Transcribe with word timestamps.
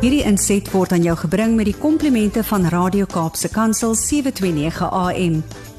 Hierdie 0.00 0.22
inset 0.24 0.64
word 0.72 0.94
aan 0.96 1.02
jou 1.04 1.12
gebring 1.26 1.58
met 1.58 1.66
die 1.68 1.74
komplimente 1.76 2.40
van 2.48 2.62
Radio 2.72 3.04
Kaapse 3.04 3.50
Kansel 3.52 3.92
729 4.00 4.88
AM. 4.96 5.34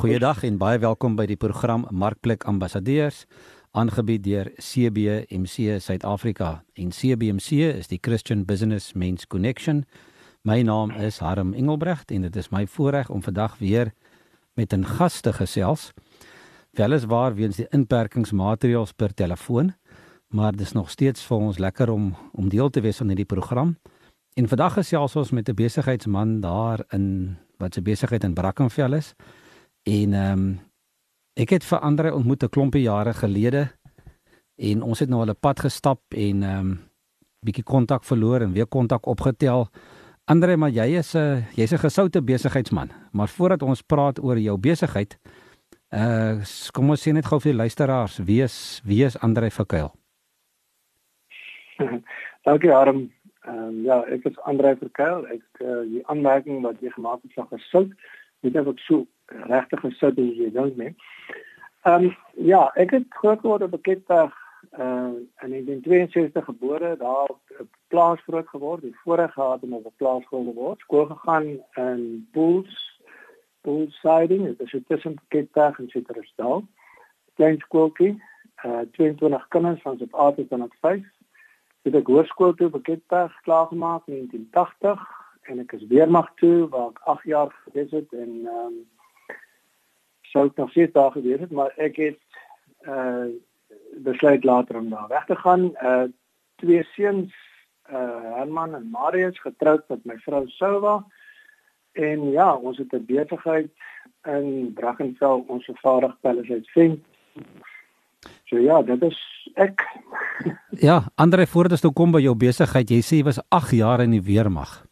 Goeiedag 0.00 0.40
en 0.48 0.56
baie 0.56 0.80
welkom 0.80 1.20
by 1.20 1.28
die 1.28 1.36
program 1.36 1.84
Markplek 1.92 2.48
Ambassadeurs 2.48 3.28
aangebied 3.76 4.24
deur 4.24 4.48
CBMC 4.56 5.76
Suid-Afrika. 5.84 6.64
En 6.80 6.96
CBMC 6.96 7.76
is 7.76 7.92
die 7.92 8.00
Christian 8.00 8.48
Business 8.48 8.96
Men's 8.96 9.28
Connection. 9.28 9.84
My 10.48 10.64
naam 10.64 10.96
is 10.96 11.20
Harm 11.20 11.52
Engelbrecht 11.52 12.08
en 12.08 12.24
dit 12.24 12.32
is 12.40 12.48
my 12.48 12.64
voorreg 12.64 13.12
om 13.12 13.20
vandag 13.20 13.60
weer 13.60 13.92
met 14.56 14.72
'n 14.72 14.84
gas 14.84 15.20
te 15.20 15.32
gesels. 15.32 15.92
Weliswaar 16.78 17.34
weens 17.34 17.56
die 17.58 17.66
inperkingsmaatreëls 17.74 18.92
per 18.94 19.10
telefoon, 19.14 19.72
maar 20.30 20.54
dis 20.54 20.76
nog 20.76 20.90
steeds 20.90 21.24
vir 21.26 21.40
ons 21.48 21.58
lekker 21.58 21.90
om 21.90 22.12
om 22.38 22.50
deel 22.52 22.70
te 22.70 22.82
wees 22.84 23.00
van 23.02 23.10
hierdie 23.10 23.26
program. 23.26 23.72
En 24.38 24.46
vandag 24.46 24.76
gesels 24.78 25.16
ons 25.16 25.32
met 25.34 25.48
'n 25.48 25.54
besigheidsman 25.54 26.40
daar 26.40 26.84
in 26.94 27.36
wat 27.58 27.74
se 27.74 27.82
besigheid 27.82 28.24
in 28.24 28.34
Brackenfell 28.34 28.96
is. 28.96 29.14
En 29.82 30.12
ehm 30.12 30.38
um, 30.38 30.60
ek 31.34 31.50
het 31.50 31.64
vir 31.64 31.78
Andre 31.78 32.14
ontmoet 32.14 32.42
'n 32.42 32.48
klompie 32.48 32.82
jare 32.82 33.14
gelede 33.14 33.70
en 34.56 34.82
ons 34.82 34.98
het 34.98 35.08
nou 35.08 35.20
al 35.20 35.30
'n 35.30 35.40
pad 35.40 35.60
gestap 35.60 36.00
en 36.08 36.42
ehm 36.42 36.58
um, 36.58 36.78
bietjie 37.40 37.64
kontak 37.64 38.04
verloor 38.04 38.40
en 38.40 38.52
weer 38.52 38.66
kontak 38.66 39.06
opgetel. 39.06 39.68
Andre, 40.24 40.56
maar 40.56 40.70
jy 40.70 40.98
is 40.98 41.14
'n 41.14 41.44
jy's 41.54 41.72
'n 41.72 41.78
gesoute 41.78 42.22
besigheidsman. 42.22 42.90
Maar 43.12 43.28
voordat 43.28 43.62
ons 43.62 43.82
praat 43.82 44.22
oor 44.22 44.38
jou 44.38 44.58
besigheid, 44.58 45.18
uh 45.92 46.44
kom 46.72 46.90
ons 46.90 47.02
sê 47.02 47.12
net 47.12 47.26
gou 47.26 47.38
vir 47.40 47.52
die 47.52 47.60
luisteraars, 47.62 48.18
wie 48.28 48.42
is 48.44 48.80
wie 48.84 49.04
is 49.04 49.16
Andre 49.24 49.50
Verkuil? 49.50 49.92
Dankie 52.46 52.72
Arm. 52.72 53.10
Ehm 53.46 53.58
um, 53.58 53.84
ja, 53.84 54.02
ek 54.12 54.24
is 54.28 54.40
Andre 54.44 54.76
Verkuil. 54.76 55.24
Ek 55.32 55.62
uh, 55.64 55.84
die 55.88 56.02
aanmerking 56.06 56.60
wat 56.62 56.80
jy 56.84 56.92
gemaak 56.92 57.22
het 57.22 57.32
van 57.38 57.48
gesout, 57.52 57.94
weet 58.44 58.58
ek 58.60 58.68
ook 58.68 58.82
so 58.84 59.06
regtig 59.48 59.80
gesout 59.80 60.18
as 60.20 60.36
jy 60.42 60.50
dink, 60.52 60.76
nee. 60.76 60.94
Ehm 61.88 62.10
um, 62.10 62.12
ja, 62.50 62.66
ek 62.76 62.92
het 62.98 63.08
groot 63.22 63.40
geword 63.40 63.64
op 63.64 63.78
'n 63.78 63.86
ketdag 63.88 64.36
uh 64.76 65.16
in 65.42 65.50
1962 65.54 66.44
gebore, 66.44 66.96
daar 66.96 67.32
op 67.32 67.40
plaas 67.88 68.20
groot 68.26 68.48
geword, 68.48 68.82
die 68.82 68.96
voorreg 69.04 69.32
gehad 69.32 69.62
om 69.62 69.72
op 69.72 69.86
'n 69.86 69.96
plaas 69.96 70.26
groot 70.26 70.44
te 70.44 70.54
word, 70.54 70.80
skool 70.80 71.06
gegaan 71.06 71.46
in 71.74 72.28
Pools, 72.32 72.97
Pools 73.68 74.00
siding, 74.00 74.46
dit 74.46 74.60
is 74.60 74.82
tussen 74.86 75.16
Ketdag 75.28 75.78
en 75.78 75.88
Citrusdal. 75.92 76.62
Klein 77.36 77.58
skooltjie, 77.60 78.14
uh 78.64 78.86
22 78.96 79.48
kinders 79.48 79.82
van 79.82 80.00
op 80.00 80.14
8 80.14 80.48
tot 80.48 80.74
5. 80.80 81.02
Het 81.84 81.98
ek 82.00 82.08
hoërskool 82.08 82.54
toe 82.56 82.70
by 82.72 82.80
Ketdag 82.86 83.34
klaar 83.44 83.66
gemaak 83.68 84.08
in 84.08 84.24
1980 84.24 85.04
en 85.52 85.60
ek 85.60 85.74
is 85.76 85.84
weermag 85.90 86.30
toe 86.40 86.68
waar 86.72 86.94
ek 86.94 87.02
8 87.12 87.28
jaar 87.28 87.52
gewees 87.66 87.92
het 87.98 88.16
en 88.16 88.32
ehm 88.46 88.64
um, 88.70 88.80
sou 90.32 90.46
ek 90.48 90.56
nog 90.56 90.72
steeds 90.72 90.96
daar 90.96 91.12
gewees 91.12 91.44
het, 91.44 91.52
maar 91.52 91.76
ek 91.76 92.00
het 92.00 92.40
uh 92.88 93.28
besluit 94.08 94.44
later 94.48 94.80
om 94.80 94.88
daar 94.96 95.12
weg 95.12 95.28
te 95.28 95.36
gaan. 95.44 95.68
Uh 95.84 96.08
twee 96.64 96.88
seuns, 96.96 97.36
uh 97.92 98.32
Herman 98.40 98.80
en 98.80 98.90
Marius 98.96 99.44
getroud 99.44 99.84
met 99.92 100.04
my 100.08 100.16
vrou 100.24 100.46
Souwa. 100.56 101.02
En 101.92 102.30
ja, 102.30 102.54
ons 102.54 102.78
het 102.78 102.92
'n 102.92 103.04
besigheid 103.06 103.70
in 104.22 104.72
Brackenfell, 104.74 105.44
ons 105.46 105.64
vervaardig 105.64 106.16
uit 106.22 106.70
vent. 106.70 107.04
So 108.44 108.58
ja, 108.58 108.82
dit 108.82 109.02
is 109.02 109.18
ek. 109.54 109.84
ja, 110.88 111.02
Andre 111.14 111.46
voordat 111.46 111.72
ons 111.72 111.80
toe 111.80 111.92
kom 111.92 112.12
by 112.14 112.20
jou 112.24 112.34
besigheid, 112.38 112.90
jy 112.90 113.00
sê 113.04 113.20
jy 113.20 113.24
was 113.28 113.40
8 113.48 113.76
jaar 113.78 114.00
in 114.00 114.10
die 114.16 114.24
weermag. 114.24 114.84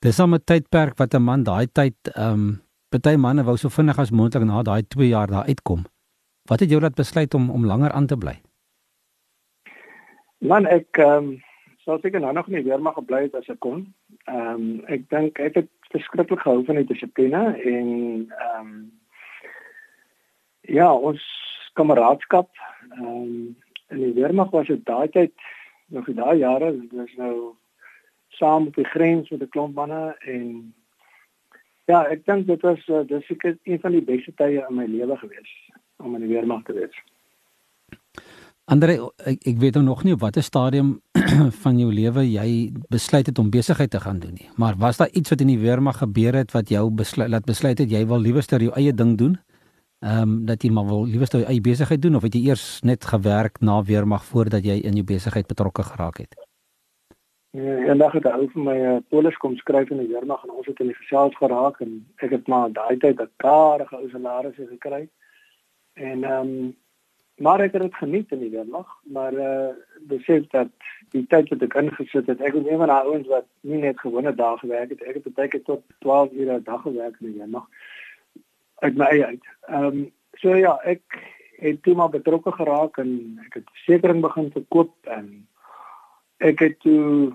Dis 0.00 0.20
'n 0.20 0.38
tydperk 0.44 0.98
wat 0.98 1.14
'n 1.14 1.22
man 1.22 1.42
daai 1.42 1.66
tyd 1.66 1.96
ehm 2.14 2.32
um, 2.32 2.62
party 2.90 3.16
manne 3.16 3.44
wou 3.44 3.56
so 3.56 3.68
vinnig 3.68 3.98
as 3.98 4.10
moontlik 4.10 4.44
na 4.44 4.62
daai 4.62 4.82
2 4.82 5.08
jaar 5.08 5.26
daar 5.26 5.46
uitkom. 5.46 5.84
Wat 6.48 6.60
het 6.60 6.70
jou 6.70 6.80
laat 6.80 6.94
besluit 6.94 7.34
om 7.34 7.50
om 7.50 7.66
langer 7.66 7.92
aan 7.92 8.06
te 8.06 8.16
bly? 8.16 8.40
Man, 10.38 10.66
ek 10.66 10.98
ehm 10.98 11.24
um, 11.24 11.42
sou 11.84 11.98
seker 12.00 12.20
nou 12.20 12.32
nog 12.32 12.46
nie 12.46 12.62
weer 12.62 12.80
mag 12.80 12.94
gebly 12.94 13.22
het 13.22 13.34
as 13.34 13.48
ek 13.48 13.60
kon. 13.60 13.94
Ehm 14.24 14.54
um, 14.54 14.84
ek 14.86 15.08
dink 15.10 15.38
ek 15.38 15.54
het 15.54 15.70
verskriklik 15.94 16.40
gehou 16.40 16.64
van 16.64 16.80
die 16.80 16.88
dissipline 16.88 17.44
en 17.56 17.88
ehm 18.38 18.60
um, 18.60 18.72
ja, 20.60 20.92
ons 20.92 21.22
kameraadskap 21.72 22.50
ehm 22.90 23.06
um, 23.06 23.56
in 23.88 24.02
die 24.02 24.12
weermag 24.20 24.50
was 24.52 24.66
dit 24.66 24.84
daai 24.84 25.08
tyd 25.08 25.32
nog 25.88 26.04
die 26.04 26.14
daai 26.14 26.38
jare, 26.38 26.72
dit 26.80 26.92
was 26.92 27.14
nou 27.16 27.54
saam 28.28 28.66
op 28.66 28.74
die 28.74 28.84
grens 28.84 29.30
met 29.30 29.42
'n 29.42 29.48
klomp 29.48 29.74
manne 29.74 30.16
en 30.20 30.74
ja, 31.84 32.04
ek 32.04 32.26
dink 32.26 32.46
dit 32.46 32.62
was 32.62 32.88
uh, 32.88 33.06
dis 33.06 33.26
seker 33.26 33.56
een 33.62 33.80
van 33.80 33.92
die 33.92 34.04
beste 34.04 34.34
tye 34.34 34.64
in 34.68 34.74
my 34.76 34.84
lewe 34.84 35.16
gewees 35.16 35.52
om 35.96 36.14
in 36.14 36.26
die 36.26 36.34
weermag 36.34 36.62
te 36.62 36.72
wees. 36.72 36.96
Andre, 38.68 38.98
ek, 39.24 39.46
ek 39.48 39.60
weet 39.62 39.78
nog 39.80 40.02
nie 40.04 40.12
op 40.12 40.20
watter 40.20 40.44
stadium 40.44 40.98
van 41.62 41.78
jou 41.80 41.88
lewe 41.88 42.26
jy 42.28 42.48
besluit 42.92 43.30
het 43.30 43.38
om 43.40 43.48
besigheid 43.48 43.90
te 43.90 44.00
gaan 44.04 44.18
doen 44.20 44.34
nie. 44.36 44.48
Maar 44.60 44.74
was 44.76 44.98
daar 45.00 45.12
iets 45.16 45.32
wat 45.32 45.40
in 45.40 45.48
die 45.54 45.60
weermag 45.62 46.02
gebeur 46.02 46.36
het 46.36 46.52
wat 46.52 46.68
jou 46.68 46.82
besluit 46.92 47.30
laat 47.32 47.46
besluit 47.48 47.78
het 47.80 47.88
jy 47.88 48.02
wil 48.10 48.20
liewerster 48.20 48.60
jou 48.60 48.74
eie 48.76 48.92
ding 48.92 49.14
doen? 49.16 49.38
Ehm 50.04 50.20
um, 50.22 50.34
dat 50.46 50.62
jy 50.62 50.70
maar 50.70 50.84
wil 50.84 51.06
liewerster 51.08 51.40
jou 51.40 51.48
eie 51.48 51.64
besigheid 51.64 52.02
doen 52.02 52.18
of 52.18 52.26
het 52.28 52.36
jy 52.36 52.42
eers 52.50 52.66
net 52.84 53.06
gewerk 53.08 53.56
na 53.64 53.78
weermag 53.82 54.24
voordat 54.24 54.64
jy 54.64 54.76
in 54.84 55.00
jou 55.00 55.04
besigheid 55.04 55.48
betrokke 55.48 55.82
geraak 55.82 56.20
het? 56.20 56.36
Ja, 57.56 57.76
eendag 57.88 58.12
het 58.12 58.24
'n 58.24 58.36
ou 58.36 58.50
vir 58.52 58.62
my 58.62 58.76
'n 58.76 58.96
uh, 58.96 58.98
polis 59.08 59.36
kom 59.36 59.56
skryf 59.56 59.90
in 59.90 59.98
die 60.04 60.12
weermag 60.12 60.44
en 60.44 60.50
ons 60.50 60.66
het 60.66 60.80
in 60.80 60.92
die 60.92 61.00
gesels 61.00 61.36
geraak 61.36 61.80
en 61.80 62.04
ek 62.16 62.30
het 62.30 62.46
maar 62.46 62.68
daai 62.72 62.98
tyd 62.98 63.16
'n 63.20 63.30
karige 63.36 63.96
ou 63.96 64.10
salaris 64.10 64.54
gekry. 64.56 65.08
En 65.94 66.24
ehm 66.24 66.48
um, 66.48 66.76
maar 67.38 67.60
ek 67.60 67.72
het 67.72 67.82
dit 67.82 67.94
geniet 67.94 68.32
in 68.34 68.42
die 68.44 68.50
weermag, 68.50 68.88
maar 69.02 69.34
eh 69.34 69.68
uh, 69.68 69.74
besef 70.10 70.46
dat 70.54 70.68
die 71.14 71.24
tyd 71.26 71.48
wat 71.48 71.62
ek 71.62 71.74
ingesit 71.74 72.26
het, 72.26 72.40
ek 72.40 72.54
een 72.54 72.82
van 72.82 72.90
daai 72.90 73.06
ouens 73.06 73.26
wat 73.26 73.46
nie 73.60 73.80
net 73.82 74.00
gewone 74.00 74.34
dae 74.34 74.58
gewerk 74.58 74.94
het, 74.94 75.02
ek 75.02 75.20
het 75.20 75.34
baie 75.34 75.48
keer 75.48 75.62
tot 75.62 75.82
12 75.98 76.32
ure 76.32 76.58
'n 76.58 76.62
dag 76.62 76.82
gewerk 76.82 77.16
in 77.20 77.26
die 77.30 77.38
weermag 77.38 77.66
uit 78.78 78.96
my 78.96 79.04
eie 79.04 79.26
uit. 79.26 79.44
Ehm 79.68 79.84
um, 79.84 80.12
so 80.32 80.54
ja, 80.54 80.78
ek 80.84 81.02
het 81.58 81.82
toe 81.82 81.94
maar 81.94 82.10
betrokke 82.10 82.52
geraak 82.52 82.98
en 82.98 83.40
ek 83.46 83.54
het 83.54 83.70
versekerings 83.72 84.22
begin 84.22 84.50
verkoop 84.52 84.94
en 85.06 85.48
ek 86.38 86.58
het 86.58 86.80
toe 86.80 87.34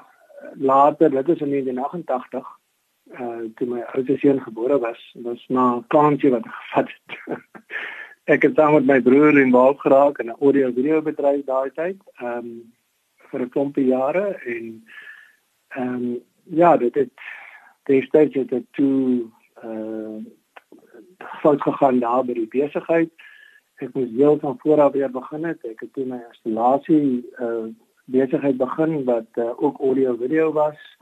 later, 0.55 1.09
dit 1.09 1.29
is 1.29 1.41
in 1.41 1.49
1988 1.49 2.47
uh 3.11 3.19
eh, 3.19 3.49
toe 3.55 3.67
my 3.67 3.81
oudste 3.81 4.17
seun 4.17 4.41
gebore 4.41 4.79
was, 4.79 4.99
was 5.13 5.47
maar 5.47 5.81
kansie 5.87 6.29
wat 6.31 6.47
gevat 6.47 6.89
het. 6.89 7.17
ek 8.23 8.45
het 8.47 8.55
saam 8.55 8.73
met 8.73 8.85
my 8.87 8.99
broer 9.03 9.37
in 9.39 9.51
Waal 9.51 9.73
geraak 9.73 10.19
in 10.19 10.29
'n 10.31 10.39
audio 10.39 10.71
video 10.71 11.01
bedryf 11.01 11.43
daai 11.45 11.71
tyd. 11.71 11.99
Ehm 12.21 12.37
um, 12.37 12.73
vir 13.29 13.41
'n 13.41 13.49
klompie 13.49 13.85
jare 13.85 14.39
en 14.45 14.85
ehm 15.67 15.95
um, 15.95 16.23
ja, 16.43 16.77
dit 16.77 16.95
het 16.95 17.11
destyds 17.83 18.35
het 18.35 18.49
dit 18.49 18.65
toe 18.71 19.25
uh 19.63 20.23
fout 21.41 21.61
gegaan 21.61 21.99
daar 21.99 22.25
by 22.25 22.33
die 22.33 22.47
besigheid. 22.47 23.11
Ek 23.75 23.93
moes 23.93 24.09
heel 24.09 24.39
van 24.39 24.59
voor 24.59 24.81
af 24.81 24.91
weer 24.93 25.11
begin 25.11 25.43
het. 25.43 25.65
Ek 25.65 25.79
het 25.79 25.93
toe 25.93 26.05
my 26.05 26.21
installasie 26.29 27.25
uh 27.39 27.67
besigheid 28.05 28.57
begin 28.57 29.03
wat 29.03 29.27
uh, 29.35 29.63
ook 29.63 29.79
audio 29.79 30.15
video 30.15 30.51
was 30.51 30.97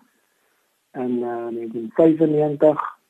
in 0.93 1.17
uh, 1.17 1.49
1995 1.49 3.00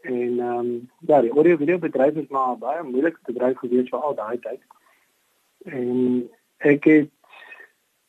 En 0.00 0.38
ehm 0.38 0.58
um, 0.58 0.90
ja, 0.98 1.20
die 1.20 1.30
audio 1.30 1.56
video 1.56 1.78
bedryf 1.78 2.14
is 2.14 2.28
maar 2.28 2.58
baie 2.58 2.82
moeilik 2.82 3.18
te 3.22 3.32
bedryf 3.32 3.58
gewees 3.58 3.88
vir 3.88 3.98
al 3.98 4.14
daai 4.14 4.38
tyd. 4.38 4.60
En 5.64 6.28
ek 6.58 6.84
het 6.84 7.10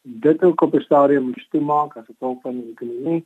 dit 0.01 0.43
ook 0.43 0.61
op 0.61 0.73
'n 0.73 0.81
stadium 0.81 1.23
moes 1.23 1.47
toemaak 1.49 1.97
as 1.97 2.05
gevolg 2.05 2.41
van 2.41 2.61
die 2.61 2.71
ekonomie. 2.71 3.25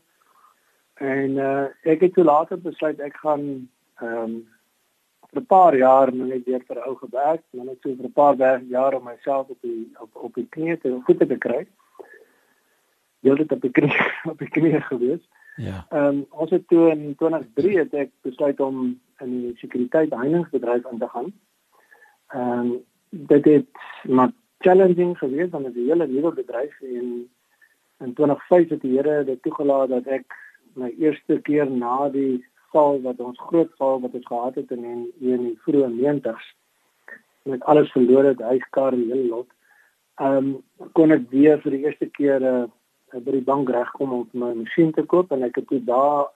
En 0.93 1.29
uh 1.29 1.65
ek 1.83 2.01
het 2.01 2.13
toe 2.13 2.23
later 2.23 2.61
besluit 2.61 2.99
ek 2.99 3.15
gaan 3.17 3.69
ehm 3.95 4.23
um, 4.23 4.47
'n 5.33 5.45
paar 5.45 5.75
jaar 5.75 6.13
net 6.13 6.45
weer 6.45 6.63
vir 6.67 6.79
ou 6.81 6.95
gewerk, 6.95 7.41
maar 7.49 7.65
net 7.65 7.81
so 7.81 7.95
vir 7.95 8.05
'n 8.05 8.11
paar 8.11 8.61
jaar 8.61 8.93
om 8.93 9.03
myself 9.03 9.49
op 9.49 9.61
die 9.61 9.91
op 9.99 10.15
op 10.15 10.33
die 10.33 10.47
knie 10.49 10.77
te 10.77 10.99
voete 11.05 11.27
te 11.27 11.37
kry. 11.37 11.67
Jy 13.19 13.35
het 13.37 13.51
op 13.51 13.61
die 13.61 13.71
knie 13.71 13.97
op 14.31 14.37
die 14.39 14.49
knie 14.49 14.81
gewees. 14.81 15.23
Ja. 15.55 15.85
Ehm 15.89 16.05
um, 16.05 16.25
ons 16.29 16.49
het 16.49 16.67
toe 16.67 16.89
in 16.89 17.15
2003 17.15 17.77
het 17.77 17.93
ek 17.93 18.11
besluit 18.21 18.59
om 18.59 18.99
in 19.21 19.31
die 19.41 19.57
sekuriteit 19.57 20.13
heiningsbedryf 20.13 20.85
in 20.91 20.99
te 20.99 21.07
gaan. 21.07 21.33
Ehm 22.27 22.59
um, 22.59 22.71
dit 23.09 23.45
het 23.45 23.67
maar 24.03 24.31
challenging 24.57 25.17
geweest 25.17 25.51
want 25.51 25.65
dit 25.65 25.75
is 25.75 25.81
'n 25.81 25.89
hele 25.89 26.07
nuwe 26.07 26.33
bedryf 26.33 26.81
en 26.81 27.29
in 27.99 28.13
2005 28.13 28.69
het 28.69 28.81
die 28.81 28.97
Here 28.97 29.23
dit 29.23 29.41
toegelaat 29.41 29.89
dat 29.89 30.07
ek 30.07 30.25
my 30.73 30.93
eerste 30.97 31.39
keer 31.41 31.69
na 31.71 32.09
die 32.09 32.45
val 32.71 33.01
wat 33.01 33.19
ons 33.19 33.39
groot 33.39 33.71
val 33.77 33.99
wat 34.01 34.13
ons 34.13 34.25
gehad 34.25 34.55
het 34.55 34.71
in 34.71 34.83
in 35.19 35.43
die 35.43 35.59
vroeë 35.65 35.89
90's 35.89 36.55
met 37.43 37.63
alles 37.63 37.91
verloor 37.91 38.23
het, 38.23 38.39
huis, 38.39 38.63
kar, 38.69 38.95
die 38.95 39.11
hele 39.11 39.27
lot. 39.27 39.49
Ehm 40.21 40.37
um, 40.37 40.63
kon 40.93 41.11
ek 41.11 41.29
weer 41.29 41.61
vir 41.61 41.71
die 41.71 41.83
eerste 41.85 42.05
keer 42.05 42.39
'n 42.39 42.43
uh, 42.63 42.69
by 43.19 43.31
die 43.31 43.45
bank 43.45 43.69
regkom 43.69 44.13
om 44.13 44.29
my 44.31 44.53
masjien 44.53 44.91
te 44.93 45.03
koop 45.05 45.31
en 45.31 45.43
ek 45.43 45.55
het 45.61 45.67
toe 45.67 45.81
daar 45.85 46.31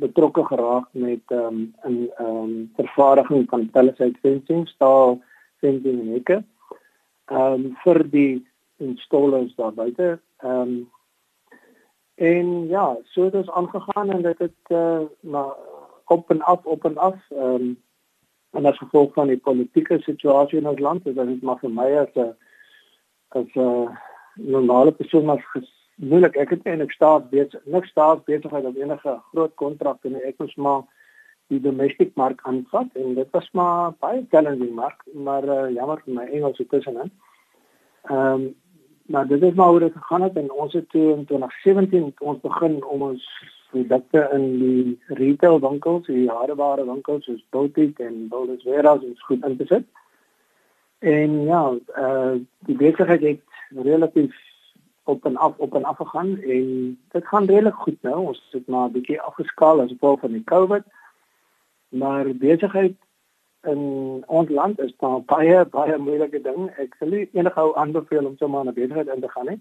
betrokke 0.00 0.44
geraak 0.44 0.88
met 0.92 1.22
ehm 1.26 1.46
um, 1.46 1.74
'n 1.84 2.10
ehm 2.16 2.26
um, 2.26 2.72
vervaardiging 2.76 3.48
van 3.48 3.70
palisade 3.70 4.18
fencing, 4.20 4.68
staal 4.68 5.20
fencing 5.60 6.00
en 6.00 6.12
hekke. 6.12 6.44
Ehm 7.24 7.52
um, 7.52 7.76
vir 7.84 8.10
die 8.10 8.46
installers 8.76 9.54
daar 9.54 9.72
buite. 9.72 10.20
Ehm 10.36 10.60
um, 10.60 10.90
en 12.14 12.68
ja, 12.68 12.96
so 13.04 13.24
het 13.24 13.34
ons 13.34 13.50
aangegaan 13.50 14.10
en 14.10 14.22
dit 14.22 14.38
het 14.38 14.62
uh, 14.68 15.00
maar 15.20 15.52
op 16.04 16.30
en 16.30 16.42
af 16.42 16.64
op 16.64 16.84
en 16.84 16.96
af 16.96 17.16
ehm 17.30 17.54
um, 17.54 17.82
en 18.50 18.66
as 18.66 18.78
gevolg 18.78 19.12
van 19.12 19.26
die 19.26 19.38
politieke 19.38 19.98
situasie 20.00 20.58
in 20.58 20.68
ons 20.68 20.78
land, 20.78 21.06
is 21.06 21.14
dit 21.14 21.42
maar 21.42 21.58
vir 21.58 21.70
my 21.70 21.96
as 21.96 22.14
'n 22.14 22.36
as 23.28 23.54
'n 23.54 23.98
normale 24.34 24.92
persoon 24.92 25.24
maar 25.24 25.48
moeilik. 25.96 26.36
Ek 26.36 26.52
het 26.54 26.66
eintlik 26.66 26.92
staat 26.92 27.30
besig, 27.30 27.62
niks 27.64 27.88
staat 27.88 28.24
besigheid 28.24 28.64
op 28.64 28.76
enige 28.76 29.16
groot 29.32 29.54
kontrakte 29.54 30.12
nie. 30.12 30.22
Ek 30.28 30.38
moes 30.38 30.54
maar 30.54 30.84
die 31.52 31.60
domestic 31.62 32.14
mark 32.18 32.40
aanvat 32.42 32.94
en 32.98 33.14
dit 33.14 33.28
was 33.30 33.48
maar 33.54 33.92
baie 34.02 34.24
challenging 34.30 34.74
mark, 34.74 35.02
maar 35.14 35.44
uh, 35.44 35.66
jammer 35.74 36.00
vir 36.04 36.14
my 36.14 36.24
Engels 36.26 36.58
het 36.58 36.70
tussenin. 36.74 37.12
Ehm 38.10 38.32
um, 38.32 38.54
maar 39.06 39.26
dit 39.26 39.42
is 39.42 39.54
maar 39.54 39.68
hoe 39.68 39.78
dit 39.78 39.92
gegaan 39.92 40.22
het 40.22 40.36
en 40.36 40.52
ons 40.52 40.72
het 40.72 40.88
toe 40.90 41.12
in 41.12 41.24
2017 41.24 42.14
ons 42.18 42.40
begin 42.40 42.84
om 42.84 43.02
ons 43.02 43.26
produkte 43.70 44.28
in 44.34 44.46
die 44.58 44.98
retail 45.06 45.60
winkels, 45.60 46.06
die 46.06 46.26
hardeware 46.30 46.86
winkels 46.86 47.24
soos 47.24 47.44
Boutique 47.54 48.02
en 48.04 48.26
Builders 48.28 48.64
Warehouse 48.64 49.06
ons 49.06 49.22
goed 49.22 49.44
in 49.44 49.56
te 49.56 49.66
sit. 49.66 49.86
En 50.98 51.40
ja, 51.42 51.62
eh 51.94 52.02
uh, 52.02 52.34
die 52.66 52.76
besigheid 52.76 53.22
het 53.22 53.40
relatief 53.86 54.34
op 55.06 55.24
en 55.24 55.36
af 55.36 55.56
op 55.56 55.74
en 55.74 55.84
af 55.84 55.96
gegaan 55.96 56.38
en 56.40 56.98
dit 57.08 57.26
gaan 57.26 57.44
redelik 57.44 57.74
goed 57.74 58.02
nou. 58.02 58.26
Ons 58.26 58.48
het 58.50 58.66
maar 58.66 58.88
'n 58.88 58.92
bietjie 58.92 59.20
afgeskaal 59.20 59.80
as 59.80 59.90
gevolg 59.90 60.20
van 60.20 60.32
die 60.32 60.44
COVID. 60.44 60.82
Maar 61.88 62.24
besigheid 62.34 62.96
in 63.62 64.22
ons 64.26 64.48
land 64.48 64.80
is 64.80 64.94
daar 64.96 65.22
baie 65.22 65.64
baie 65.64 65.98
moeilike 65.98 66.40
ding. 66.40 66.70
Ek 66.76 66.94
sal 66.98 67.08
nie 67.08 67.28
enige 67.32 67.74
aanbeveel 67.74 68.26
om 68.26 68.36
sommer 68.36 68.64
na 68.64 68.72
besigheid 68.72 69.08
in 69.08 69.20
te 69.20 69.28
gaan 69.28 69.46
nie. 69.46 69.60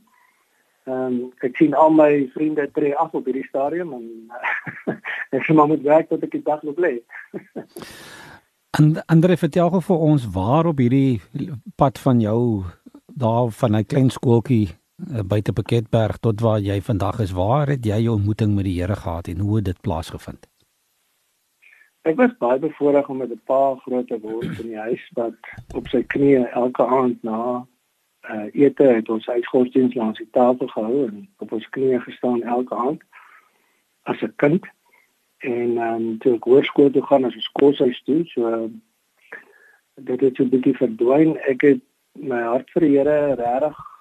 Ehm 0.84 1.06
um, 1.06 1.32
ek 1.38 1.56
sien 1.56 1.74
al 1.74 1.90
my 1.90 2.30
vriende 2.34 2.72
tree 2.72 2.96
af 2.96 3.14
op 3.14 3.26
hierdie 3.26 3.48
stadium 3.48 3.94
en 3.94 4.32
ek 5.36 5.44
sê 5.44 5.54
maar 5.54 5.68
moet 5.68 5.82
werk 5.82 6.10
tot 6.10 6.24
ek 6.24 6.32
die 6.32 6.44
dag 6.44 6.64
nog 6.64 6.74
bly. 6.74 7.02
en 8.80 9.06
Andre 9.06 9.38
vertel 9.38 9.70
gou 9.70 9.82
vir 9.82 9.98
ons 9.98 10.30
waar 10.32 10.66
op 10.66 10.78
hierdie 10.78 11.22
pad 11.76 12.00
van 12.00 12.20
jou 12.20 12.64
daar 13.06 13.50
van 13.50 13.76
'n 13.76 13.86
klein 13.86 14.10
skooltjie 14.10 14.68
Eh, 14.68 14.85
buite 14.98 15.54
Pakketberg 15.54 16.18
tot 16.18 16.42
waar 16.42 16.60
jy 16.60 16.82
vandag 16.82 17.20
is. 17.20 17.32
Waar 17.32 17.68
het 17.68 17.86
jy 17.86 18.00
jou 18.04 18.16
ontmoeting 18.16 18.56
met 18.56 18.64
die 18.64 18.80
Here 18.80 18.96
gehad 18.96 19.28
en 19.28 19.40
hoe 19.40 19.56
het 19.56 19.66
dit 19.66 19.82
plaasgevind? 19.82 20.48
Ek 22.06 22.16
was 22.16 22.36
baie 22.38 22.60
bevoorreg 22.60 23.10
om 23.10 23.18
met 23.18 23.32
'n 23.32 23.42
paar 23.46 23.78
groot 23.78 24.10
word 24.22 24.60
in 24.60 24.68
die 24.68 24.78
huis 24.78 25.10
wat 25.14 25.36
op 25.74 25.88
sy 25.88 26.04
knieë 26.04 26.52
elke 26.54 26.86
aand 26.86 27.24
na 27.24 27.66
uh, 28.30 28.48
ete 28.54 28.84
het 28.84 29.10
ons 29.10 29.28
uitgodsdienst 29.28 29.96
langs 29.96 30.18
die 30.18 30.30
tafel 30.32 30.68
gehou 30.68 31.08
en 31.08 31.28
op 31.38 31.52
ons 31.52 31.70
knieë 31.70 32.00
gestaan 32.00 32.44
elke 32.44 32.76
aand 32.76 33.02
as 34.04 34.22
'n 34.22 34.34
kind 34.36 34.66
en 35.38 35.78
um, 35.78 36.18
toe 36.18 36.36
ek 36.36 36.44
hoërskool 36.44 36.92
toe 36.92 37.06
gaan 37.06 37.26
as 37.26 37.36
'n 37.36 37.42
skoolhuis 37.50 38.02
toe 38.04 38.26
so 38.26 38.70
dit 39.96 40.22
het 40.22 40.36
so 40.36 40.44
'n 40.44 40.50
bietjie 40.50 40.78
verdwyn 40.78 41.38
ek 41.38 41.62
het 41.62 41.82
my 42.14 42.42
hart 42.42 42.70
vir 42.72 42.82
die 42.82 42.98
Here 42.98 43.36
regtig 43.36 43.95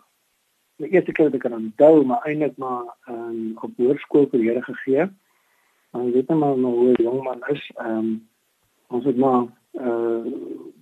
die 0.77 0.91
eerste 0.91 1.13
keer 1.13 1.31
wat 1.31 1.35
ek 1.39 1.45
aan 1.47 1.61
onthou, 1.61 2.05
maar 2.05 2.25
eintlik 2.27 2.57
maar 2.57 2.85
um, 3.09 3.55
op 3.63 3.77
hoërskool 3.77 4.29
vir 4.33 4.41
Here 4.43 4.63
gegee. 4.63 5.09
Maar 5.95 6.13
weet 6.13 6.29
net 6.29 6.39
maar 6.39 6.55
hoe 6.55 6.93
'n 6.93 7.03
jong 7.03 7.23
man 7.23 7.43
is. 7.49 7.71
Ehm 7.77 7.99
um, 7.99 8.29
ons 8.87 9.05
het 9.05 9.17
maar 9.17 9.47
uh 9.73 10.25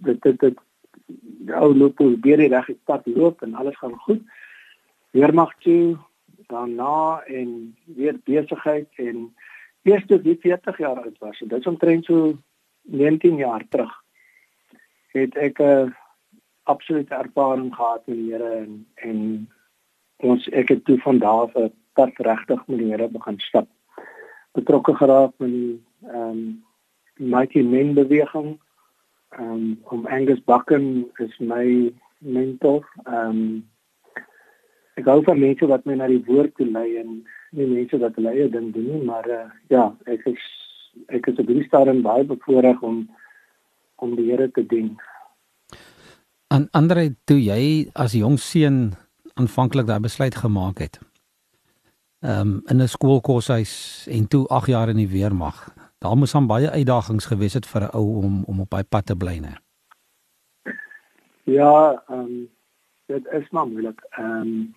dit 0.07 0.23
dit 0.23 0.39
dit 0.41 0.59
die 1.07 1.55
ou 1.55 1.75
loop 1.75 2.01
op 2.01 2.23
die 2.23 2.35
reg 2.37 2.71
pad 2.85 3.07
loop 3.07 3.43
en 3.43 3.55
alles 3.55 3.79
gaan 3.79 3.99
goed. 3.99 4.23
Weermag 5.11 5.53
toe 5.59 5.99
daarna 6.47 7.23
en 7.27 7.77
weer 7.85 8.19
besigheid 8.25 8.89
en 8.97 9.35
eers 9.83 10.07
toe 10.07 10.21
ek 10.25 10.41
40 10.41 10.79
jaar 10.79 11.03
oud 11.03 11.19
was. 11.19 11.39
Dit 11.39 11.59
is 11.59 11.67
omtrent 11.67 12.05
so 12.05 12.39
19 12.83 13.37
jaar 13.37 13.65
terug. 13.69 13.93
Het 15.13 15.37
ek 15.37 15.59
'n 15.59 15.63
uh, 15.63 15.91
absolute 16.63 17.15
ervaring 17.15 17.75
gehad 17.75 18.07
met 18.07 18.17
die 18.17 18.33
Here 18.33 18.55
en 18.55 18.87
en 18.95 19.49
ons 20.23 20.49
ek 20.53 20.69
het 20.75 20.85
toe 20.85 20.99
van 21.05 21.19
daar 21.19 21.47
af 21.49 21.55
'n 21.57 21.73
pad 21.93 22.13
regtig 22.17 22.67
met 22.67 22.79
die 22.79 22.91
Here 22.91 23.09
begin 23.09 23.39
stap. 23.39 23.69
Betrokke 24.53 24.95
geraak 24.95 25.33
met 25.39 25.51
die 25.51 25.83
ehm 26.09 26.31
um, 26.31 26.63
Mighty 27.17 27.63
Men 27.63 27.95
beweging. 27.95 28.59
Ehm 29.29 29.53
um, 29.53 29.79
om 29.83 30.07
Angus 30.07 30.45
Bakken 30.45 31.11
is 31.19 31.39
my 31.39 31.93
mentor. 32.19 32.87
Ehm 33.05 33.29
um, 33.29 33.69
ek 34.95 35.09
hou 35.09 35.23
van 35.25 35.41
mense 35.41 35.67
wat 35.67 35.85
my 35.89 35.95
na 35.95 36.07
die 36.07 36.25
woord 36.27 36.55
toe 36.57 36.69
lei 36.69 36.97
en 37.01 37.23
nie 37.57 37.69
mense 37.69 37.99
wat 37.99 38.17
hulle 38.17 38.33
eie 38.33 38.49
ding 38.53 38.73
doen 38.75 38.89
nie, 38.89 39.03
maar 39.05 39.29
uh, 39.29 39.49
ja, 39.73 39.89
ek 40.05 40.27
is 40.31 40.45
ek 41.09 41.27
is 41.27 41.41
op 41.41 41.49
die 41.49 41.65
stadium 41.65 42.03
baie 42.05 42.25
bevoorreg 42.29 42.81
om 42.83 43.07
om 44.03 44.17
die 44.19 44.31
Here 44.31 44.51
te 44.51 44.65
dien. 44.67 44.97
En 46.53 46.67
Andre, 46.77 47.15
toe 47.25 47.39
jy 47.41 47.89
as 47.95 48.17
jong 48.19 48.37
seun 48.41 48.93
aanvanklik 49.35 49.87
daai 49.87 50.01
besluit 50.01 50.35
gemaak 50.35 50.79
het. 50.79 51.01
Ehm 52.23 52.41
um, 52.41 52.63
in 52.67 52.83
'n 52.83 52.89
skoolkoshuis 52.89 54.07
en 54.11 54.29
toe 54.29 54.47
8 54.49 54.67
jaar 54.67 54.89
in 54.89 54.97
die 54.97 55.09
weermag. 55.09 55.75
Daar 55.99 56.17
moes 56.17 56.35
aan 56.35 56.47
baie 56.47 56.71
uitdagings 56.71 57.27
gewees 57.27 57.55
het 57.55 57.67
vir 57.67 57.83
'n 57.83 57.95
ou 57.97 58.25
om 58.25 58.45
om 58.45 58.61
op 58.61 58.71
daai 58.71 58.85
pad 58.85 59.07
te 59.07 59.17
bly, 59.17 59.39
né? 59.39 59.55
Ja, 61.43 62.03
ehm 62.09 62.19
um, 62.19 62.49
dit 63.07 63.27
is 63.31 63.51
maar 63.51 63.67
moeilik. 63.67 64.01
Ehm 64.11 64.41
um, 64.41 64.75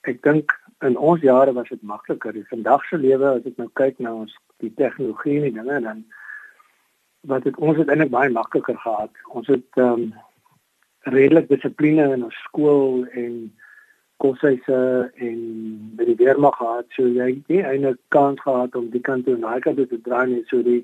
ek 0.00 0.22
dink 0.22 0.60
in 0.80 0.96
ons 0.98 1.20
jare 1.20 1.52
was 1.52 1.68
dit 1.68 1.82
makliker. 1.82 2.32
Die 2.32 2.48
vandag 2.48 2.84
se 2.84 2.98
lewe 2.98 3.28
as 3.28 3.44
ek 3.44 3.56
nou 3.56 3.68
kyk 3.72 3.98
na 3.98 4.14
ons 4.14 4.36
die 4.56 4.74
tegnologie 4.74 5.36
en 5.36 5.42
die 5.42 5.52
dinge 5.52 5.80
dan 5.80 6.04
wat 7.20 7.44
het 7.44 7.56
ons 7.56 7.76
het 7.76 7.88
eintlik 7.88 8.10
baie 8.10 8.30
makliker 8.30 8.78
gehad. 8.78 9.10
Ons 9.28 9.46
het 9.46 9.68
ehm 9.74 9.92
um, 9.92 10.14
redelik 11.00 11.48
dissipline 11.48 12.12
in 12.14 12.24
ons 12.24 12.42
skool 12.48 13.04
en 13.06 13.34
koshuise 14.22 14.80
en 15.28 15.40
by 15.96 16.06
die 16.10 16.18
weermag 16.20 16.56
gehad 16.60 16.86
so 16.96 17.08
jy 17.08 17.30
het 17.32 17.48
nie 17.52 17.62
eintlik 17.62 17.98
kans 18.14 18.40
gehad 18.44 18.76
om 18.78 18.90
die 18.92 19.02
kant 19.08 19.26
toe 19.26 19.34
en 19.36 19.44
daai 19.48 19.60
kant 19.64 19.80
toe 19.80 19.88
te 19.90 20.00
draai 20.08 20.26
nie 20.32 20.44
so 20.52 20.62
die 20.62 20.82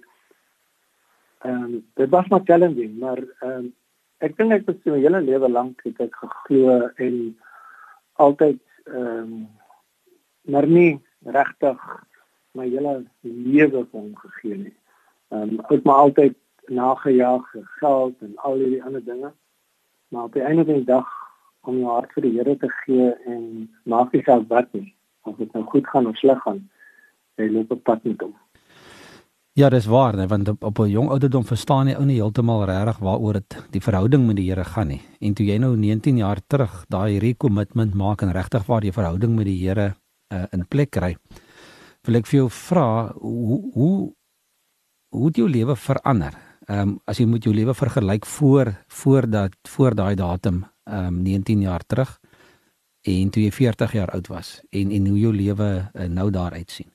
ehm 1.46 1.62
um, 1.64 1.78
dit 2.00 2.10
was 2.10 2.28
maar 2.32 2.44
challenging 2.50 2.98
maar 3.04 3.22
ehm 3.22 3.56
um, 3.62 3.72
ek 4.22 4.36
dink 4.38 4.52
ek 4.58 4.68
het 4.70 4.84
my 4.86 5.00
hele 5.00 5.20
lewe 5.30 5.48
lank 5.50 5.80
het 5.88 6.00
ek 6.00 6.20
geglo 6.24 6.76
en 7.06 7.18
altyd 8.26 8.60
ehm 8.86 9.18
um, 9.24 9.34
maar 10.52 10.66
nie 10.66 11.00
regtig 11.24 11.78
my 12.52 12.68
hele 12.68 13.04
lewe 13.20 13.86
van 13.90 14.12
gegee 14.14 14.56
nie. 14.56 14.76
Ehm 15.32 15.56
um, 15.56 15.60
ek 15.70 15.84
maar 15.88 16.04
altyd 16.06 16.36
nagejaag 16.68 17.54
geld 17.78 18.14
en 18.20 18.36
al 18.36 18.58
die 18.58 18.82
ander 18.82 19.04
dinge. 19.04 19.32
Maar 20.08 20.24
op 20.24 20.32
die 20.32 20.42
einde 20.42 20.64
van 20.64 20.74
die 20.74 20.84
dag 20.90 21.08
om 21.62 21.78
jou 21.78 21.90
hart 21.90 22.12
vir 22.16 22.26
die 22.26 22.36
Here 22.38 22.56
te 22.58 22.70
gee 22.82 23.10
en 23.26 23.42
maak 23.84 24.12
nie 24.12 24.22
saak 24.26 24.48
wat 24.50 24.72
nie 24.76 24.94
of 25.28 25.36
dit 25.38 25.52
nou 25.54 25.64
goed 25.74 25.86
gaan 25.86 26.08
of 26.10 26.18
sleg 26.18 26.40
gaan 26.46 26.62
jy 27.40 27.50
loop 27.52 27.76
op 27.76 27.84
pad 27.84 28.04
met 28.08 28.24
hom 28.26 28.34
Ja, 29.52 29.68
dis 29.68 29.84
waar, 29.84 30.16
nee, 30.16 30.26
want 30.26 30.48
op 30.48 30.78
'n 30.80 30.88
jong 30.88 31.08
ouderdom 31.12 31.44
verstaan 31.44 31.88
jy 31.88 31.94
ou 31.94 32.04
nie 32.04 32.16
heeltemal 32.16 32.64
regtig 32.64 32.98
waaroor 32.98 33.32
dit 33.32 33.56
die 33.70 33.80
verhouding 33.80 34.26
met 34.26 34.36
die 34.36 34.48
Here 34.48 34.64
gaan 34.64 34.88
nie. 34.88 35.02
En 35.20 35.34
toe 35.34 35.46
jy 35.46 35.58
nou 35.58 35.76
19 35.76 36.16
jaar 36.16 36.40
terug 36.46 36.86
daai 36.88 37.18
recommitment 37.18 37.94
maak 37.94 38.22
en 38.22 38.32
regtig 38.32 38.66
waar 38.66 38.82
jy 38.82 38.92
verhouding 38.92 39.36
met 39.36 39.44
die 39.44 39.68
Here 39.68 39.94
uh, 40.32 40.46
in 40.52 40.64
plek 40.66 40.90
kry, 40.90 41.16
wil 42.06 42.16
ek 42.16 42.26
vir 42.26 42.38
jou 42.38 42.48
vra 42.48 43.12
hoe 43.12 43.60
hoe 43.74 44.12
hoe 45.10 45.26
het 45.26 45.36
jou 45.36 45.48
lewe 45.48 45.76
verander? 45.76 46.32
Ehm 46.68 46.88
um, 46.88 47.00
as 47.04 47.18
jy 47.18 47.26
moet 47.26 47.44
jou 47.44 47.54
lewe 47.54 47.74
vergelyk 47.74 48.26
voor 48.26 48.72
voor 48.88 49.30
dat 49.30 49.52
voor 49.68 49.94
daai 49.94 50.14
datum 50.14 50.64
um 50.84 51.22
19 51.22 51.60
jaar 51.60 51.84
terug 51.86 52.18
en 53.02 53.30
toe 53.30 53.42
jy 53.42 53.50
40 53.50 53.92
jaar 53.92 54.10
oud 54.14 54.28
was 54.30 54.60
en 54.70 54.90
en 54.90 55.06
hoe 55.06 55.18
jou 55.18 55.32
lewe 55.34 55.70
uh, 55.94 56.06
nou 56.06 56.30
daar 56.30 56.52
uitsien. 56.52 56.90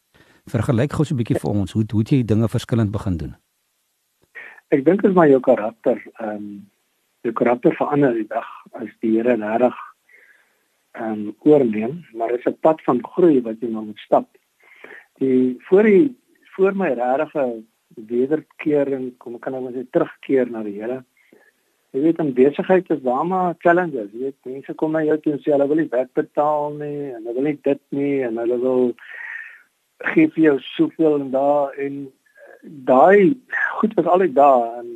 Vergelyk 0.47 0.93
gou 0.93 1.05
so 1.05 1.13
'n 1.13 1.17
bietjie 1.17 1.39
vir 1.39 1.51
ons 1.51 1.71
hoe 1.71 1.83
hoe 1.91 2.03
jy 2.03 2.23
dinge 2.23 2.47
verskillend 2.47 2.91
begin 2.91 3.17
doen. 3.17 3.35
Ek 4.71 4.85
dink 4.85 5.01
dit 5.01 5.09
is 5.11 5.15
maar 5.15 5.29
jou 5.29 5.39
karakter. 5.39 6.01
Um 6.19 6.69
jou 7.21 7.33
karakter 7.33 7.75
verander 7.75 8.13
die 8.13 8.27
dag 8.27 8.47
as 8.71 8.89
die 9.01 9.17
Here 9.17 9.35
regtig 9.35 9.75
um 10.99 11.35
oorneem, 11.39 12.05
maar 12.13 12.29
dit 12.29 12.39
is 12.39 12.53
'n 12.53 12.59
pad 12.61 12.81
van 12.81 13.03
groei 13.03 13.41
wat 13.41 13.59
jy 13.61 13.69
nou 13.69 13.85
moet 13.85 13.99
stap. 13.99 14.27
Die 15.19 15.57
voor 15.67 15.83
die 15.83 16.15
voor 16.55 16.75
my 16.75 16.93
regte 16.93 17.63
wederkering, 17.95 19.17
kom 19.17 19.35
ek 19.35 19.41
kan 19.41 19.53
nou 19.53 19.71
sê 19.73 19.85
terugkeer 19.89 20.49
na 20.49 20.63
die 20.63 20.79
Here 20.81 21.03
Jy 21.97 22.03
weet 22.03 22.19
in 22.21 22.33
besigheid 22.37 22.89
is 22.93 22.99
daar 23.01 23.25
maar 23.25 23.55
challenges. 23.65 24.11
Jy 24.13 24.27
weet 24.27 24.49
mense 24.51 24.73
kom 24.77 24.91
na 24.93 25.01
jou 25.01 25.15
toe 25.21 25.31
en 25.33 25.39
sê 25.41 25.53
hulle 25.55 25.65
wil 25.69 25.79
nie 25.81 25.89
werk 25.89 26.11
betaal 26.13 26.75
nie 26.77 27.07
en 27.09 27.23
hulle 27.23 27.33
wil 27.37 27.47
nie 27.49 27.59
dit 27.65 27.81
nie 27.97 28.19
en 28.27 28.37
hulle 28.37 28.57
wil 28.61 28.83
gee 30.11 30.29
vir 30.35 30.43
jou 30.43 30.55
soveel 30.75 31.17
en 31.17 31.31
daar 31.33 31.73
en 31.85 31.95
daai 32.91 33.33
goed 33.79 33.95
was 33.97 34.09
altyd 34.13 34.35
daar 34.35 34.83
en 34.83 34.91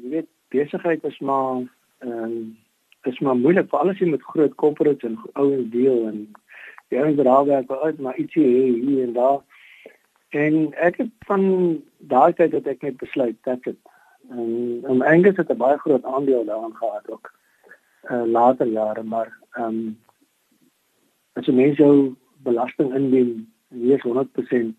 jy 0.00 0.14
weet 0.14 0.28
besigheid 0.54 1.04
is 1.04 1.18
maar 1.20 1.66
ehm 1.98 2.22
um, 2.24 2.38
is 3.10 3.20
maar 3.20 3.36
moeilik 3.38 3.68
vir 3.70 3.80
alles 3.80 4.00
jy 4.00 4.08
met 4.10 4.24
groot 4.30 4.54
corporates 4.62 5.10
en 5.10 5.18
ouens 5.34 5.68
deel 5.74 6.08
en 6.08 6.22
jy 6.94 7.04
het 7.10 7.20
daar 7.28 7.44
werk 7.50 7.70
uit 7.70 8.00
maar 8.00 8.16
ietsie 8.22 8.46
hier 8.46 9.02
en 9.04 9.12
daar 9.18 9.38
en 10.40 10.56
ek 10.88 11.02
het 11.02 11.12
van 11.28 11.44
daai 12.14 12.32
tyd 12.32 12.56
dat 12.56 12.72
ek 12.72 12.82
net 12.88 12.96
besluit 13.04 13.36
dat 13.44 13.62
dit 13.68 13.78
En 14.30 14.82
um, 14.88 15.02
Angus 15.02 15.36
het 15.36 15.52
'n 15.52 15.56
baie 15.56 15.78
groot 15.78 16.04
aandeel 16.04 16.44
daaraan 16.44 16.76
gehad 16.76 17.10
ook. 17.10 17.32
Uh 18.10 18.26
later 18.26 18.66
jare, 18.66 19.02
maar 19.02 19.38
ehm 19.50 19.64
um, 19.64 19.98
as 21.32 21.46
jy 21.46 21.54
mens 21.54 21.76
jou 21.76 22.14
belasting 22.42 22.94
indien, 22.94 23.52
wees 23.68 24.02
100% 24.02 24.74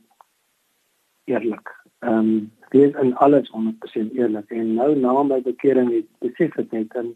eerlik. 1.24 1.75
Ehm 2.00 2.13
um, 2.13 2.51
wees 2.70 2.94
in 2.94 3.16
alles 3.16 3.51
100% 3.51 4.12
eerlik. 4.13 4.50
En 4.50 4.74
nou 4.74 4.96
na 4.96 5.24
my 5.24 5.42
bekering 5.42 5.92
het 5.92 6.08
besef 6.20 6.58
ek 6.58 6.72
net 6.72 6.96
en 6.96 7.13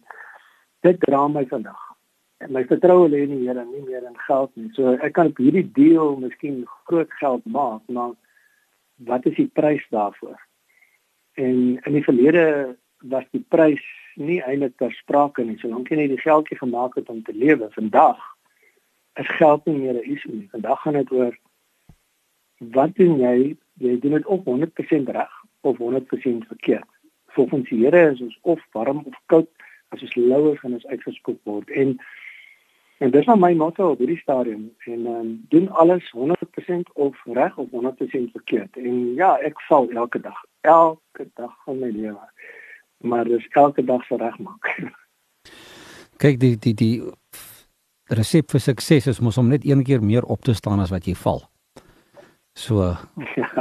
dit 0.80 1.00
dra 1.00 1.28
my 1.28 1.46
vandag. 1.48 1.82
En 2.38 2.52
my 2.52 2.66
vertroue 2.66 3.10
lê 3.10 3.24
in 3.26 3.36
die 3.36 3.48
Here, 3.48 3.66
nie 3.66 3.84
meer 3.86 4.04
in 4.08 4.18
geld 4.28 4.56
nie. 4.56 4.70
So 4.74 4.94
ek 4.94 5.14
kan 5.14 5.30
op 5.34 5.38
hierdie 5.38 5.68
deel 5.74 6.16
miskien 6.20 6.64
groot 6.90 7.12
geld 7.20 7.46
maak, 7.46 7.82
maar 7.88 8.16
wat 8.96 9.26
is 9.26 9.36
die 9.36 9.50
prys 9.54 9.86
daarvoor? 9.90 10.40
En 11.34 11.80
in 11.84 11.94
die 11.94 12.04
verlede 12.04 12.78
was 12.98 13.26
die 13.32 13.46
prys 13.48 13.84
nie 14.16 14.42
eintlik 14.44 14.78
ter 14.78 14.92
sprake 14.92 15.44
nie. 15.44 15.58
Solank 15.60 15.90
jy 15.90 16.02
net 16.02 16.14
die 16.14 16.22
geldjie 16.22 16.58
gemaak 16.58 16.96
het 17.00 17.10
om 17.10 17.24
te 17.24 17.34
lewe, 17.34 17.70
vandag 17.76 18.20
is 19.20 19.28
geld 19.38 19.66
nie 19.66 19.78
meer 19.78 19.94
'n 19.94 20.12
issue 20.12 20.34
nie. 20.34 20.50
Vandag 20.52 20.82
gaan 20.82 20.94
dit 20.94 21.12
oor 21.12 21.38
wat 22.58 22.96
doen 22.96 23.20
jy? 23.20 23.58
Jy 23.74 24.00
doen 24.00 24.12
dit 24.12 24.26
op 24.26 24.46
100% 24.46 25.10
reg 25.10 25.32
of 25.62 25.78
100% 25.78 26.48
verkeerd. 26.48 26.90
Volgens 27.26 27.70
die 27.70 27.84
Here 27.86 28.12
is 28.12 28.22
ons 28.22 28.40
of 28.42 28.60
warm 28.72 29.04
of 29.06 29.16
koud, 29.26 29.48
as 29.90 30.02
ons 30.02 30.16
lou 30.16 30.54
is 30.54 30.60
gaan 30.60 30.74
ons 30.74 30.86
uitgeskop 30.86 31.40
word. 31.44 31.70
En 31.70 32.00
en 32.98 33.10
dis 33.12 33.26
nou 33.26 33.38
my 33.40 33.54
motto 33.54 33.90
op 33.90 33.98
hierdie 33.98 34.20
stadium 34.20 34.76
en 34.86 35.06
um, 35.08 35.46
doen 35.50 35.70
alles 35.70 36.14
100% 36.16 36.92
of 36.94 37.18
reg 37.26 37.58
of 37.58 37.70
100% 37.70 38.32
verkeerd. 38.32 38.78
En 38.78 39.14
ja, 39.14 39.38
ek 39.38 39.62
val 39.62 39.90
elke 39.90 40.20
dag 40.20 40.38
elke 40.62 41.30
dag 41.34 41.54
van 41.66 41.80
my 41.80 41.90
lewe. 41.90 42.26
Maar 42.98 43.26
dis 43.26 43.48
elke 43.58 43.84
dag 43.84 44.04
se 44.06 44.16
regmaak. 44.16 44.76
Kyk 46.22 46.40
die 46.40 46.56
die 46.62 46.74
die 46.78 46.96
resep 48.12 48.52
vir 48.52 48.62
sukses 48.62 49.08
is 49.08 49.22
mos 49.24 49.40
om 49.42 49.50
net 49.50 49.66
een 49.66 49.84
keer 49.88 50.04
meer 50.04 50.28
op 50.28 50.44
te 50.46 50.54
staan 50.54 50.84
as 50.84 50.92
wat 50.94 51.08
jy 51.08 51.16
val. 51.16 51.44
So 52.58 52.92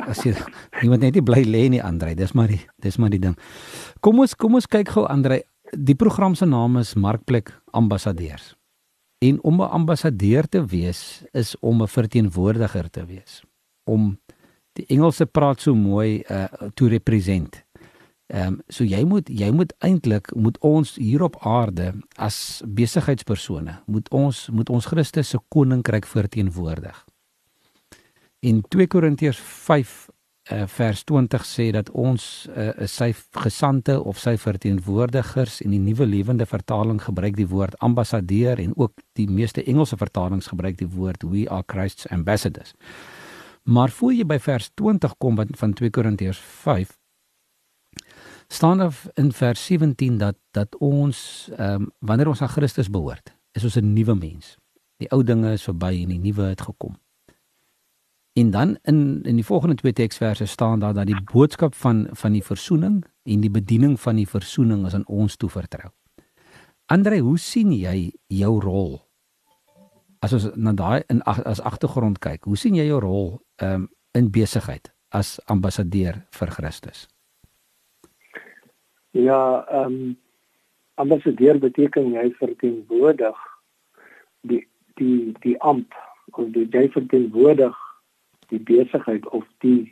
as 0.07 0.25
jy 0.27 0.35
jy 0.83 0.91
moet 0.91 1.05
net 1.07 1.17
nie 1.17 1.25
bly 1.25 1.45
lê 1.47 1.69
nie 1.71 1.83
Andre, 1.83 2.15
dis 2.19 2.35
maar 2.35 2.51
die 2.51 2.63
dis 2.83 2.99
maar 2.99 3.13
die 3.15 3.23
ding. 3.23 3.37
Kom 4.05 4.21
ons 4.21 4.35
kom 4.35 4.59
ons 4.59 4.69
kyk 4.69 4.93
gou 4.97 5.07
Andre, 5.09 5.43
die 5.73 5.97
program 5.97 6.35
se 6.35 6.49
naam 6.49 6.81
is 6.83 6.97
Markplek 6.99 7.55
Ambassadeurs. 7.73 8.55
En 9.21 9.39
om 9.45 9.61
'n 9.61 9.71
ambassadeur 9.71 10.49
te 10.49 10.65
wees 10.65 11.23
is 11.33 11.57
om 11.61 11.83
'n 11.83 11.89
verteenwoordiger 11.89 12.91
te 12.91 13.05
wees. 13.05 13.45
Om 13.85 14.19
die 14.79 14.87
Engelse 14.89 15.27
praat 15.27 15.61
so 15.61 15.75
mooi 15.75 16.23
uh 16.29 16.47
to 16.75 16.89
represent. 16.89 17.65
Ehm 18.31 18.47
um, 18.47 18.61
so 18.69 18.85
jy 18.85 19.03
moet 19.05 19.29
jy 19.29 19.51
moet 19.51 19.73
eintlik 19.79 20.31
moet 20.35 20.59
ons 20.63 20.95
hier 20.97 21.23
op 21.27 21.37
aarde 21.47 21.93
as 22.17 22.63
besigheidspersone 22.67 23.81
moet 23.87 24.11
ons 24.15 24.49
moet 24.55 24.71
ons 24.71 24.87
Christus 24.87 25.29
se 25.35 25.39
koninkryk 25.49 26.07
verteenwoordig. 26.07 27.05
In 28.41 28.63
2 28.69 28.87
Korintiërs 28.87 29.41
5 29.41 30.09
uh, 30.53 30.63
vers 30.67 31.05
20 31.05 31.45
sê 31.45 31.67
dat 31.75 31.91
ons 31.91 32.25
uh, 32.55 32.71
sy 32.87 33.11
gesante 33.43 33.99
of 33.99 34.19
sy 34.23 34.37
verteenwoordigers 34.41 35.61
en 35.65 35.75
die 35.75 35.83
nuwe 35.83 36.07
lewende 36.07 36.47
vertaling 36.47 37.03
gebruik 37.03 37.37
die 37.37 37.49
woord 37.51 37.75
ambassadeur 37.85 38.63
en 38.63 38.77
ook 38.77 38.95
die 39.19 39.29
meeste 39.29 39.65
Engelse 39.65 39.99
vertalings 40.01 40.51
gebruik 40.53 40.79
die 40.79 40.89
woord 40.91 41.27
we 41.27 41.49
are 41.51 41.67
Christ's 41.67 42.07
ambassadors. 42.15 42.75
Maar 43.63 43.91
voor 43.91 44.13
jy 44.13 44.25
by 44.27 44.39
vers 44.39 44.71
20 44.75 45.17
kom 45.19 45.37
van 45.37 45.73
2 45.73 45.91
Korintiërs 45.91 46.39
5 46.39 46.99
staan 48.53 48.79
daar 48.79 49.03
in 49.15 49.33
vers 49.33 49.65
17 49.67 50.19
dat 50.19 50.37
dat 50.51 50.77
ons 50.79 51.49
ehm 51.57 51.83
um, 51.83 51.91
wanneer 51.99 52.29
ons 52.29 52.43
aan 52.43 52.49
Christus 52.49 52.91
behoort, 52.91 53.37
is 53.53 53.65
ons 53.65 53.77
'n 53.77 53.93
nuwe 53.93 54.15
mens. 54.15 54.57
Die 54.97 55.11
ou 55.11 55.23
dinge 55.25 55.53
is 55.53 55.63
verby 55.63 56.03
en 56.03 56.09
die 56.09 56.19
nuwe 56.19 56.43
het 56.43 56.61
gekom. 56.61 56.99
En 58.33 58.51
dan 58.51 58.79
in 58.83 59.23
in 59.23 59.35
die 59.35 59.45
volgende 59.45 59.75
twee 59.75 59.93
teksverse 59.93 60.47
staan 60.47 60.79
daar 60.79 60.95
dat 60.95 61.07
die 61.07 61.23
boodskap 61.33 61.75
van 61.75 62.09
van 62.13 62.33
die 62.33 62.45
verzoening 62.45 63.05
en 63.23 63.41
die 63.41 63.51
bediening 63.51 64.01
van 64.01 64.17
die 64.17 64.29
verzoening 64.29 64.87
is 64.87 64.95
aan 64.95 65.07
ons 65.07 65.37
toevertrou. 65.37 65.91
Andre, 66.87 67.19
hoe 67.19 67.39
sien 67.39 67.73
jy 67.73 68.13
jou 68.27 68.61
rol 68.61 69.10
as 70.23 70.33
ons 70.37 70.49
na 70.57 70.73
daai 70.77 71.03
in 71.09 71.23
as 71.27 71.61
agtergrond 71.61 72.21
kyk, 72.21 72.45
hoe 72.45 72.57
sien 72.57 72.77
jy 72.77 72.87
jou 72.89 73.01
rol 73.01 73.31
um, 73.65 73.89
in 74.15 74.31
besigheid 74.31 74.93
as 75.17 75.39
ambassadeur 75.49 76.21
vir 76.37 76.51
Christus? 76.57 77.07
Ja, 79.17 79.65
ehm 79.71 79.87
um, 79.87 80.19
ambassadeur 81.01 81.57
beteken 81.59 82.13
jy 82.13 82.27
verteenwoordig 82.37 83.39
die 84.45 84.61
die 85.01 85.33
die 85.41 85.57
amp 85.65 85.95
of 86.37 86.51
die 86.53 86.67
jy 86.69 86.91
verteenwoordig 86.93 87.79
die 88.53 88.61
besigheid 88.61 89.27
of 89.33 89.47
die 89.65 89.89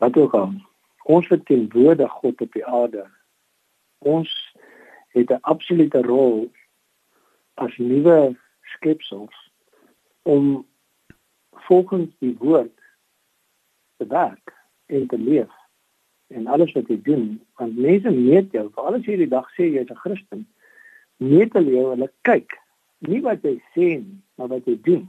wat 0.00 0.16
ook 0.16 0.34
al. 0.34 0.54
Ons 1.04 1.28
verteenwoordig 1.28 2.12
God 2.22 2.40
op 2.40 2.52
die 2.52 2.64
aarde. 2.66 3.04
Ons 3.98 4.32
het 5.12 5.30
'n 5.30 5.44
absolute 5.52 6.02
rol 6.02 6.50
as 7.54 7.76
nuwe 7.76 8.36
skepsels 8.76 9.36
om 10.22 10.66
volgens 11.68 12.12
die 12.24 12.34
woord 12.38 12.74
te 13.96 14.06
werk 14.12 14.54
en 14.86 15.06
te 15.10 15.18
leef 15.18 15.52
en 16.34 16.46
alles 16.46 16.72
wat 16.76 16.88
jy 16.90 16.98
doen 17.02 17.26
want 17.60 17.78
mense 17.78 18.10
meet 18.10 18.52
jou 18.54 18.68
vir 18.68 18.90
alles 18.90 19.08
hierdie 19.08 19.32
dag 19.32 19.48
sê 19.56 19.70
jy's 19.70 19.90
'n 19.90 20.02
Christen 20.04 20.46
meet 21.16 21.52
hulle 21.58 21.76
jou 21.78 21.90
hulle 21.94 22.10
kyk 22.28 22.58
nie 23.08 23.20
wat 23.24 23.44
jy 23.44 23.56
sê 23.74 23.88
nie 24.00 24.20
maar 24.36 24.48
wat 24.52 24.66
jy 24.68 24.76
doen. 24.84 25.06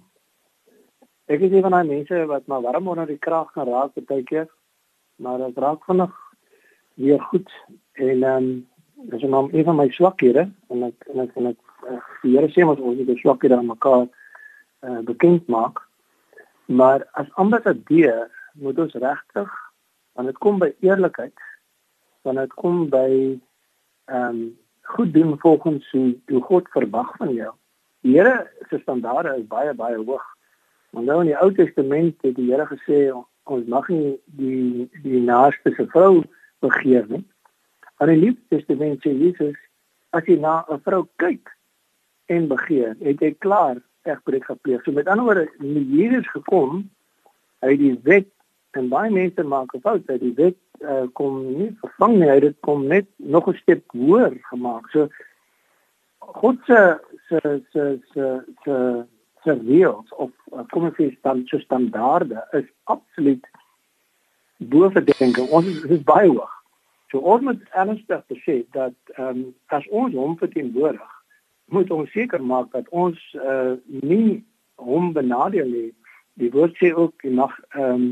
Ek 1.28 1.42
is 1.44 1.52
een 1.52 1.64
van 1.66 1.76
daai 1.76 1.88
mense 1.88 2.26
wat 2.30 2.48
maar 2.48 2.64
warm 2.64 2.88
onder 2.88 3.08
die 3.08 3.20
krag 3.20 3.52
gaan 3.52 3.68
raak 3.68 3.96
baie 4.08 4.24
keer 4.24 4.48
maar 5.18 5.38
dit 5.38 5.58
raak 5.58 5.84
vinnig 5.86 6.14
weer 6.94 7.22
goed. 7.22 7.52
En 7.94 8.24
ehm 8.24 8.44
um, 8.44 8.68
dis 9.12 9.22
nou 9.22 9.48
een 9.52 9.64
van 9.64 9.76
my 9.76 9.90
swakhede 9.90 10.50
en 10.70 10.84
ek 10.84 11.08
en 11.14 11.20
ek 11.20 11.36
en 11.36 11.48
ek 11.54 11.67
die 12.22 12.36
Here 12.36 12.50
sê 12.52 12.66
ons 12.66 12.80
moet 12.80 13.06
die 13.08 13.20
swakke 13.20 13.50
dan 13.52 13.68
mekaar 13.68 14.08
uh, 14.08 15.02
bekend 15.08 15.48
maak. 15.48 15.82
Maar 16.66 17.06
as 17.12 17.30
ambassadeur 17.36 18.28
moet 18.54 18.80
ons 18.80 18.94
regtig 18.94 19.52
wanneer 20.18 20.34
dit 20.34 20.42
kom 20.42 20.58
by 20.60 20.72
eerlikheid, 20.82 21.36
wanneer 22.26 22.50
dit 22.50 22.58
kom 22.58 22.88
by 22.90 23.12
ehm 24.08 24.30
um, 24.30 24.58
goed 24.88 25.14
doen 25.14 25.40
volgens 25.40 25.90
hoe, 25.92 26.16
hoe 26.28 26.42
God 26.42 26.70
verwag 26.72 27.10
van 27.18 27.34
jou. 27.34 27.54
Die 28.02 28.14
Here 28.16 28.48
se 28.70 28.80
standaarde 28.80 29.34
is 29.36 29.48
baie 29.48 29.74
baie 29.74 29.98
hoog. 29.98 30.24
Want 30.96 31.06
nou 31.06 31.18
in 31.22 31.32
die 31.34 31.40
Ou 31.42 31.52
Testament 31.52 32.16
het 32.24 32.38
die 32.38 32.48
Here 32.48 32.66
gesê 32.70 33.12
ons 33.44 33.68
mag 33.68 33.90
nie 33.92 34.16
die 34.40 34.88
die 35.04 35.20
naaste 35.24 35.74
se 35.76 35.88
vrou 35.92 36.24
begeer 36.64 37.06
nie. 37.12 37.24
Maar 38.00 38.14
in 38.14 38.22
die 38.22 38.30
Nuwe 38.30 38.56
Testament 38.56 39.04
sê 39.04 39.12
Jesus 39.12 39.60
as 40.16 40.24
jy 40.24 40.40
na 40.40 40.64
'n 40.72 40.80
vrou 40.88 41.04
kyk, 41.18 41.52
en 42.28 42.48
begeer, 42.48 42.96
het 43.00 43.22
hy 43.24 43.34
klaar 43.44 43.82
egbreek 44.08 44.46
gepleeg. 44.46 44.84
So 44.84 44.92
met 44.96 45.08
ander 45.08 45.26
woorde, 45.26 45.48
Jesus 45.60 46.28
gekom, 46.32 46.86
hy 47.66 47.76
die 47.80 47.96
wet 48.08 48.30
en 48.78 48.90
baie 48.92 49.12
mense 49.12 49.44
maak 49.44 49.74
'n 49.74 49.82
fout, 49.82 50.08
hy 50.08 50.18
die 50.22 50.36
wet 50.38 50.58
uh, 50.86 51.08
kom 51.14 51.40
nie 51.58 51.72
vervang 51.82 52.18
nie, 52.20 52.30
hy 52.30 52.40
het 52.40 52.60
kom 52.62 52.88
net 52.88 53.08
nog 53.18 53.50
'n 53.50 53.60
stap 53.62 53.84
hoër 53.96 54.38
gemaak. 54.52 54.90
So 54.92 55.10
God 56.20 56.58
se 56.66 57.00
se 57.28 57.40
se 57.72 58.00
se 58.14 58.26
se 58.64 59.06
se 59.44 59.52
reëls 59.54 60.12
of 60.12 60.32
uh, 60.54 60.64
kom 60.70 60.84
ons 60.90 60.96
sê 61.00 61.10
dan 61.22 61.46
so 61.48 61.60
standaarde 61.60 62.44
is 62.52 62.68
absoluut 62.84 63.46
bo 64.58 64.90
verdenking. 64.90 65.50
Ons 65.50 65.66
is, 65.66 65.84
is 65.84 66.04
baie 66.04 66.30
hoog. 66.30 66.54
So 67.12 67.20
ons 67.20 67.42
moet 67.42 67.62
ernstig 67.72 68.26
besef 68.28 68.66
dat 68.72 68.96
ehm 69.16 69.28
um, 69.28 69.56
as 69.66 69.88
ons 69.88 70.14
hom 70.14 70.38
verteenwoordig 70.38 71.17
moet 71.74 71.92
ons 71.92 72.12
seker 72.12 72.44
maak 72.44 72.72
dat 72.72 72.88
ons 72.90 73.20
uh, 73.36 73.76
nie 73.86 74.44
hom 74.76 75.12
benadeel 75.14 75.68
nie. 75.68 75.92
Die 76.40 76.52
woord 76.54 76.78
sê 76.80 76.94
ook 76.94 77.26
jy 77.26 77.34
mag 77.36 77.54
ehm 77.76 77.94
um, 77.94 78.08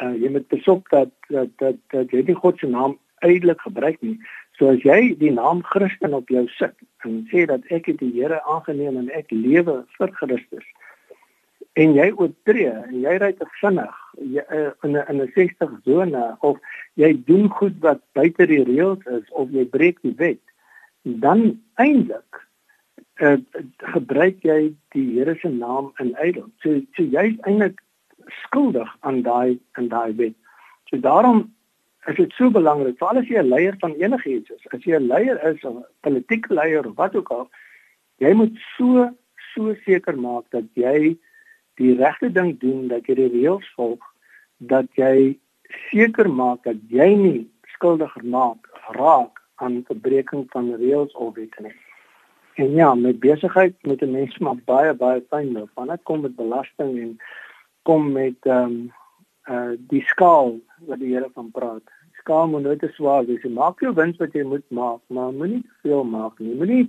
uh, 0.00 0.14
jy 0.14 0.30
moet 0.32 0.48
besop 0.52 0.88
dat 0.94 1.12
dat 1.28 1.52
dat, 1.62 1.78
dat 1.94 2.10
jy 2.14 2.24
nie 2.26 2.38
God 2.38 2.58
se 2.58 2.68
naam 2.70 2.98
uitelik 3.24 3.60
gebruik 3.60 4.00
nie. 4.02 4.18
So 4.58 4.72
as 4.74 4.82
jy 4.82 5.14
die 5.18 5.32
naam 5.34 5.62
Christen 5.62 6.14
op 6.14 6.30
jou 6.32 6.46
sit 6.56 6.74
en 7.06 7.22
sê 7.32 7.46
dat 7.46 7.66
ek 7.74 7.90
het 7.92 8.00
die 8.02 8.12
Here 8.14 8.40
aangeneem 8.44 8.96
en 8.98 9.10
ek 9.14 9.30
lewe 9.34 9.82
vir 9.98 10.14
Christus 10.20 10.66
en 11.78 11.94
jy 11.94 12.08
oortree 12.16 12.70
en 12.72 12.96
jy 13.04 13.14
ry 13.22 13.30
te 13.38 13.46
vinnig 13.60 13.98
jy, 14.34 14.42
uh, 14.42 14.70
in 14.86 14.96
'n 14.96 15.04
in 15.12 15.22
'n 15.22 15.32
60 15.34 15.74
sone 15.84 16.24
of 16.40 16.58
jy 16.94 17.12
doen 17.26 17.48
goed 17.48 17.76
wat 17.80 18.00
buite 18.18 18.46
die 18.46 18.64
reëls 18.64 19.06
is 19.18 19.26
of 19.30 19.50
jy 19.50 19.64
breek 19.64 20.02
die 20.02 20.14
wet 20.18 20.42
dan 21.20 21.60
eintlik 21.74 22.40
uh, 23.20 23.36
gebruik 23.94 24.42
jy 24.46 24.74
die 24.94 25.06
Here 25.16 25.36
se 25.40 25.48
naam 25.48 25.92
in 25.98 26.14
ydel. 26.22 26.48
So 26.62 26.80
so 26.96 27.02
jy's 27.02 27.38
eintlik 27.46 27.80
skuldig 28.44 28.90
aan 29.00 29.22
daai 29.22 29.58
aan 29.72 29.88
daai 29.88 30.12
wet. 30.16 30.36
So 30.90 31.00
daarom 31.00 31.46
is 32.06 32.16
dit 32.16 32.32
so 32.32 32.50
belangrik, 32.50 32.98
veral 32.98 33.20
as 33.20 33.28
jy 33.28 33.40
'n 33.40 33.48
leier 33.52 33.76
van 33.80 33.94
enigiets 34.00 34.50
is, 34.50 34.68
as 34.72 34.84
jy 34.84 34.96
'n 34.96 35.08
leier 35.08 35.38
is 35.50 35.64
of 35.64 35.76
'n 35.76 35.84
politieke 36.00 36.54
leier 36.54 36.86
of 36.86 36.96
wat 36.96 37.16
ook 37.16 37.30
al, 37.30 37.48
jy 38.18 38.32
moet 38.34 38.56
so 38.76 39.10
so 39.54 39.74
seker 39.84 40.16
maak 40.16 40.44
dat 40.50 40.64
jy 40.74 41.16
die 41.76 41.94
regte 41.94 42.32
ding 42.32 42.58
doen, 42.60 42.88
dat 42.88 43.06
jy 43.06 43.14
die 43.14 43.32
reëls 43.32 43.68
volg, 43.76 44.02
dat 44.58 44.86
jy 44.94 45.38
seker 45.90 46.30
maak 46.30 46.64
dat 46.64 46.76
jy 46.88 47.14
nie 47.14 47.50
skuldig 47.74 48.14
maak 48.22 48.68
raak 48.96 49.37
aan 49.58 49.84
verbreeking 49.90 50.46
van 50.54 50.72
reëls 50.80 51.14
of 51.14 51.34
wette 51.34 51.62
nie. 51.62 51.74
En 52.58 52.72
ja, 52.74 52.94
met 52.94 53.20
besigheid 53.20 53.74
moet 53.82 54.02
'n 54.02 54.10
mens 54.10 54.38
maar 54.38 54.58
baie 54.64 54.94
baie 54.94 55.22
fyn 55.30 55.52
loop, 55.52 55.70
want 55.74 55.90
dit 55.90 56.02
kom 56.02 56.20
met 56.20 56.36
belasting 56.36 56.98
en 56.98 57.16
kom 57.82 58.12
met 58.12 58.38
ehm 58.42 58.64
um, 58.64 58.92
uh 59.48 59.72
die 59.90 60.02
skaal 60.02 60.58
wat 60.86 60.98
die 60.98 61.14
Here 61.14 61.30
van 61.34 61.50
praat 61.50 61.86
skaam 62.28 62.50
moet 62.50 62.62
nooit 62.62 62.80
te 62.80 62.90
swaar 62.92 63.24
wees. 63.26 63.42
Jy 63.42 63.50
maak 63.56 63.80
jou 63.80 63.94
wins 63.96 64.18
wat 64.20 64.34
jy 64.36 64.44
moet 64.44 64.64
maak, 64.74 65.00
maar 65.08 65.32
moenie 65.32 65.62
te 65.64 65.88
veel 65.88 66.04
maak 66.04 66.40
nie. 66.44 66.54
Moenie 66.60 66.84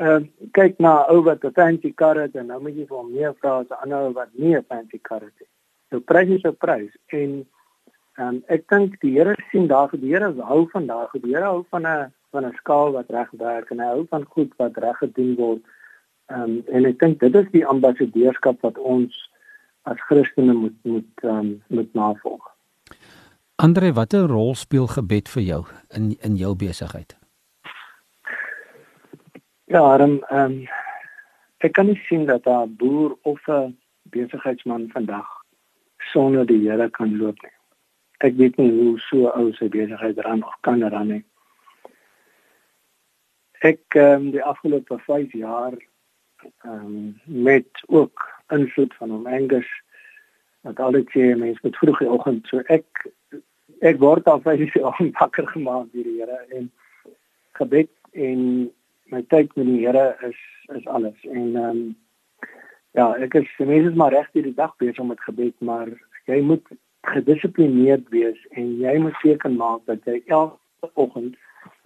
uh 0.00 0.20
kyk 0.56 0.78
na 0.78 0.92
ou 1.12 1.20
wat 1.26 1.44
'n 1.44 1.52
fancy 1.58 1.92
kar 2.02 2.16
het 2.16 2.36
en 2.36 2.46
nou 2.46 2.60
moet 2.62 2.76
jy 2.78 2.86
vir 2.86 2.96
hom 2.96 3.12
meer 3.12 3.34
vra 3.40 3.58
as 3.60 3.70
'n 3.70 3.82
ander 3.84 4.12
wat 4.12 4.30
nie 4.32 4.56
'n 4.56 4.64
fancy 4.68 4.98
kar 5.02 5.20
het 5.20 5.36
nie. 5.40 5.50
So 5.90 6.00
prys 6.00 6.30
is 6.36 6.44
'n 6.44 6.56
prys 6.56 6.92
en 7.08 7.46
um, 8.18 8.42
ek 8.48 8.68
dink 8.68 9.00
die 9.00 9.12
Here 9.18 9.34
sien 9.50 9.68
daar 9.68 9.90
die 9.92 10.12
Here 10.12 10.32
hou 10.42 10.68
van 10.72 10.86
daar 10.86 11.10
die 11.12 11.34
Here 11.34 11.44
hou 11.44 11.64
van 11.70 11.86
'n 11.86 12.12
van 12.30 12.46
'n 12.46 12.56
skaal 12.56 12.92
wat 12.92 13.10
reg 13.10 13.30
werk 13.30 13.70
en 13.70 13.80
hy 13.80 13.86
hou 13.86 14.06
van 14.10 14.24
goed 14.24 14.52
wat 14.56 14.76
reg 14.76 14.98
gedoen 14.98 15.34
word. 15.36 15.62
Um, 16.26 16.62
en 16.66 16.84
ek 16.84 16.98
dink 16.98 17.20
dit 17.20 17.34
is 17.34 17.50
die 17.50 17.66
ambassadeurskap 17.66 18.60
wat 18.60 18.78
ons 18.78 19.30
as 19.82 20.00
Christene 20.08 20.52
moet 20.52 20.78
moet 20.82 21.24
um, 21.24 21.62
moet 21.68 21.94
navolg. 21.94 22.44
Andre, 23.56 23.92
watter 23.92 24.26
rol 24.26 24.54
speel 24.54 24.86
gebed 24.86 25.28
vir 25.28 25.42
jou 25.42 25.64
in 25.96 26.16
in 26.20 26.36
jou 26.36 26.54
besigheid? 26.56 27.16
Ja, 29.64 29.82
ehm 29.98 30.20
um, 30.30 30.54
ek 31.58 31.72
kan 31.72 31.86
nie 31.86 32.00
sien 32.08 32.26
dat 32.26 32.46
'n 32.46 32.76
boer 32.76 33.16
of 33.22 33.48
'n 33.48 33.76
besigheidsman 34.02 34.88
vandag 34.92 35.28
sonder 36.12 36.46
die 36.46 36.68
Here 36.68 36.90
kan 36.90 37.16
loop 37.16 37.42
nie. 37.42 37.59
Ek 38.20 38.36
weet 38.36 38.56
nie 38.60 38.70
hoe 38.70 38.98
so 39.08 39.30
ou 39.32 39.52
sy 39.56 39.68
besigheid 39.72 40.18
ran 40.26 40.42
of 40.44 40.56
kan 40.66 40.82
ran 40.84 41.14
nie. 41.14 41.22
Ek 43.64 43.96
ehm 43.96 44.26
um, 44.26 44.32
die 44.34 44.44
afgelope 44.44 44.98
5 45.06 45.32
jaar 45.36 45.76
ehm 46.64 46.74
um, 46.74 47.20
met 47.24 47.84
ook 47.86 48.26
invloed 48.48 48.94
van 48.94 49.10
hom 49.10 49.26
Angus 49.26 49.68
wat 50.60 50.80
altyd 50.80 51.08
sê 51.14 51.30
mense 51.36 51.60
moet 51.62 51.78
vroeg 51.80 52.02
die 52.02 52.10
oggend 52.16 52.48
so 52.50 52.62
ek 52.76 53.06
ek 53.90 54.00
word 54.02 54.28
al 54.28 54.42
baie 54.44 54.68
se 54.72 54.82
wakker 54.84 55.48
gemaak 55.54 55.88
deur 55.94 56.08
die 56.08 56.18
Here 56.20 56.38
en 56.58 56.68
gebed 57.60 57.90
en 58.12 58.42
my 59.12 59.22
tyd 59.32 59.56
met 59.56 59.68
die 59.70 59.80
Here 59.86 60.06
is 60.28 60.40
is 60.76 60.86
alles 60.86 61.24
en 61.24 61.56
ehm 61.56 61.64
um, 61.70 61.82
ja 62.98 63.10
ek 63.26 63.38
is 63.40 63.56
mense 63.58 63.92
is 63.92 63.98
maar 64.02 64.12
reg 64.16 64.30
die 64.36 64.54
dag 64.62 64.76
besig 64.82 65.04
met 65.12 65.28
gebed 65.28 65.56
maar 65.60 65.92
jy 66.28 66.40
moet 66.52 66.72
gedissiplineerd 67.08 68.08
wees 68.12 68.40
en 68.50 68.74
jy 68.80 68.96
moet 68.98 69.16
seker 69.22 69.52
maak 69.52 69.86
dat 69.88 70.04
jy 70.04 70.20
elke 70.26 70.90
oggend 70.94 71.36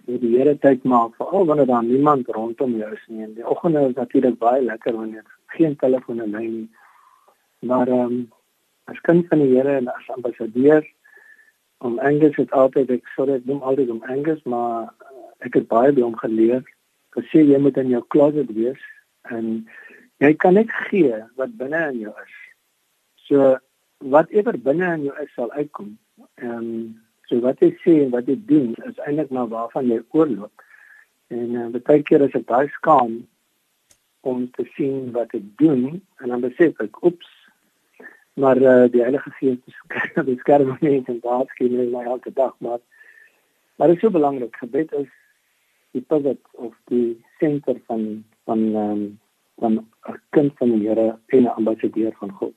met 0.05 0.21
die 0.21 0.35
Here 0.37 0.55
tyd 0.61 0.83
maak 0.83 1.15
veral 1.17 1.45
wanneer 1.49 1.69
daar 1.69 1.83
niemand 1.83 2.27
rondom 2.27 2.75
jou 2.77 2.91
is 2.93 3.05
nie. 3.07 3.23
En 3.23 3.33
die 3.33 3.47
oggende 3.47 3.87
is 3.89 3.95
natuurlik 3.95 4.37
baie 4.37 4.61
lekker 4.61 4.93
wanneer 4.93 5.25
geen 5.57 5.75
telefone 5.75 6.27
lyn 6.27 6.51
nie. 6.59 6.69
Maar 7.59 7.87
ehm 7.87 8.11
um, 8.11 8.31
as 8.85 9.01
kind 9.01 9.25
van 9.27 9.41
die 9.41 9.55
Here 9.55 9.77
en 9.77 9.87
as 9.87 10.09
ambassadeur 10.13 10.85
om 11.77 11.99
Angus 11.99 12.35
het 12.35 12.51
altyd 12.51 12.91
ek 12.99 13.07
sorry 13.15 13.39
ek 13.39 13.47
noem 13.49 13.63
altyd 13.65 13.89
om 13.89 14.03
Angus 14.09 14.43
maar 14.43 14.83
uh, 14.83 15.15
ek 15.45 15.57
het 15.57 15.67
baie 15.67 15.93
by 15.93 16.05
hom 16.05 16.17
geleer. 16.21 16.61
Gesê 17.17 17.41
jy 17.41 17.57
moet 17.61 17.77
in 17.81 17.89
jou 17.95 18.03
closet 18.13 18.51
wees 18.53 18.81
en 19.33 19.65
jy 20.21 20.33
kan 20.37 20.53
net 20.59 20.71
gee 20.89 21.17
wat 21.39 21.57
binne 21.57 21.81
in 21.91 22.03
jou 22.05 22.13
is. 22.21 22.35
So 23.25 23.55
whatever 24.09 24.57
binne 24.57 24.93
in 24.93 25.07
jou 25.07 25.15
is 25.23 25.33
sal 25.33 25.51
uitkom. 25.51 25.95
En 26.35 26.57
um, 26.57 26.73
so 27.29 27.41
wat 27.41 27.61
jy 27.63 27.71
sê 27.81 27.95
en 28.03 28.11
wat 28.13 28.29
jy 28.29 28.37
doen 28.49 28.73
is 28.85 28.99
eintlik 29.05 29.31
maar 29.33 29.49
waarvan 29.53 29.89
jy 29.89 30.01
oorloop. 30.17 30.65
En 31.33 31.55
uh, 31.57 31.69
baie 31.77 32.03
keer 32.05 32.25
is 32.25 32.35
dit 32.35 32.45
baie 32.45 32.69
skaam 32.77 33.23
om 34.25 34.45
te 34.57 34.65
sien 34.75 35.09
wat 35.15 35.33
ek 35.37 35.47
doen 35.61 36.01
en 36.21 36.33
dan 36.33 36.45
besef 36.45 36.77
ek 36.83 37.01
oeps. 37.05 37.31
Maar 38.41 38.59
uh, 38.61 38.85
die 38.91 39.01
Heilige 39.01 39.31
Gees 39.39 39.81
beskerm 40.27 40.75
my 40.81 40.95
en 41.01 41.19
waarsku 41.23 41.69
my 41.71 41.87
my 41.93 42.05
elke 42.15 42.33
dag 42.33 42.55
maar 42.59 42.81
maar 43.75 43.91
dit 43.91 43.97
is 43.97 44.05
so 44.05 44.13
belangrik. 44.13 44.55
Gebed 44.61 44.93
is 45.01 45.09
die 45.95 46.03
pivot 46.03 46.39
of 46.53 46.75
die 46.91 47.17
senter 47.39 47.81
van 47.89 48.23
van 48.45 48.61
um, 48.75 49.03
van 49.59 49.81
'n 49.81 50.21
kind 50.29 50.53
van 50.57 50.71
die 50.71 50.87
Here 50.87 51.19
en 51.27 51.43
'n 51.43 51.55
ambassadeur 51.57 52.13
van 52.19 52.31
God. 52.31 52.55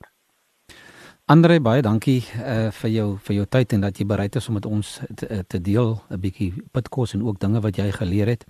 Andre 1.29 1.59
baie 1.61 1.83
dankie 1.85 2.23
uh, 2.41 2.71
vir 2.73 2.89
jou 2.89 3.09
vir 3.27 3.35
jou 3.35 3.43
tyd 3.53 3.73
en 3.75 3.83
dat 3.85 3.99
jy 4.01 4.05
bereid 4.09 4.33
is 4.39 4.47
om 4.49 4.55
met 4.57 4.65
ons 4.65 4.87
te, 5.13 5.27
eh, 5.27 5.43
te 5.45 5.59
deel 5.61 5.91
'n 6.09 6.17
bietjie 6.19 6.53
pitkos 6.73 7.13
en 7.13 7.21
ook 7.21 7.37
dinge 7.39 7.61
wat 7.61 7.77
jy 7.77 7.91
geleer 7.91 8.25
het. 8.33 8.45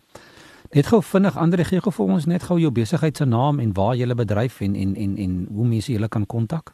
Net 0.72 0.88
gou 0.88 1.02
vinnig 1.02 1.38
Andre 1.38 1.63
gee 1.63 1.82
gou 1.82 1.92
vir 1.92 2.06
ons 2.06 2.26
net 2.26 2.44
gou 2.44 2.58
jou 2.60 2.72
besigheid 2.72 3.18
se 3.18 3.26
naam 3.26 3.60
en 3.60 3.74
waar 3.74 3.96
jy 3.96 4.08
bedryf 4.15 4.62
en 4.62 4.76
en 4.76 4.96
en 4.96 5.18
en 5.18 5.48
hoe 5.52 5.65
mense 5.65 5.92
julle 5.92 6.08
kan 6.08 6.26
kontak. 6.26 6.72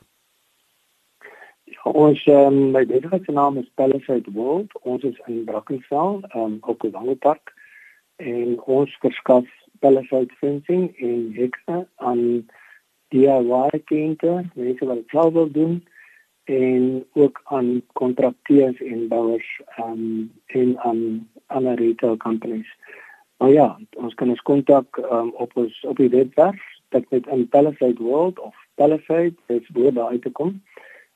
Ons 1.83 2.27
um, 2.27 2.71
my 2.71 2.85
besigheid 2.85 3.25
se 3.25 3.31
naam 3.31 3.57
is 3.57 3.71
Palisade 3.73 4.31
World. 4.31 4.69
Ons 4.83 5.03
is 5.03 5.17
in 5.27 5.43
Brackenfell, 5.43 6.21
um, 6.35 6.57
op 6.61 6.81
die 6.81 6.91
Lange 6.91 7.15
Park 7.15 7.53
en 8.15 8.61
ons 8.61 8.97
verskaf 9.01 9.45
Palisade 9.79 10.33
fencing 10.37 10.97
en 10.97 11.33
hekse 11.33 11.87
aan 11.95 12.45
DIY 13.07 13.81
kliënte, 13.83 14.51
mense 14.53 14.85
wat 14.85 14.95
dit 14.95 15.09
self 15.09 15.33
wil 15.33 15.51
doen 15.51 15.83
en 16.45 17.05
ook 17.13 17.41
aan 17.43 17.81
kontrakteurs 17.93 18.81
en 18.81 19.07
bouers 19.07 19.61
ehm 19.65 19.91
um, 19.91 20.31
en 20.45 20.79
aan 20.79 21.29
ander 21.45 21.75
retail 21.75 22.17
companies. 22.17 22.77
Nou 23.37 23.51
ja, 23.53 23.79
ons 23.97 24.13
kan 24.13 24.29
ons 24.29 24.41
kontak 24.41 24.97
um, 24.97 25.29
op 25.29 25.57
ons 25.57 25.83
op 25.83 25.97
die 25.97 26.09
webwerf, 26.09 26.61
dit 26.89 27.09
met 27.09 27.27
in 27.27 27.47
Palisade 27.49 28.03
World 28.03 28.39
of 28.39 28.55
Palisade, 28.75 29.33
dit's 29.45 29.69
waar 29.73 29.93
daar 29.93 30.07
uit 30.07 30.21
te 30.21 30.31
kom. 30.31 30.63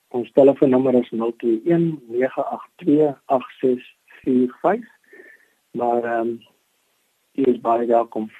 Ons 0.08 0.32
telefoonnommer 0.32 0.94
is 0.94 1.10
021 1.10 2.00
982 2.08 3.22
8645. 3.26 4.88
Maar 5.72 6.04
ehm 6.04 6.28
um, 6.28 6.40
jy 7.32 7.44
is 7.54 7.62
baie 7.62 7.86
welkom. 7.86 8.32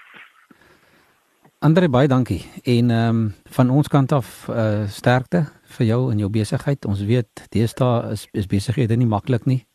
Andre 1.60 1.90
baie 1.90 2.08
dankie. 2.08 2.46
En 2.64 2.92
ehm 2.92 3.16
um, 3.16 3.34
van 3.44 3.70
ons 3.70 3.88
kant 3.88 4.12
af 4.12 4.48
uh 4.50 4.88
sterkte 4.88 5.46
vir 5.78 5.86
jou 5.86 6.12
in 6.12 6.18
jou 6.18 6.30
besigheid. 6.30 6.86
Ons 6.86 7.02
weet 7.02 7.46
deesdae 7.50 8.12
is 8.12 8.28
is 8.32 8.48
besighede 8.48 8.96
nie 8.96 9.08
maklik 9.08 9.46
nie. 9.46 9.66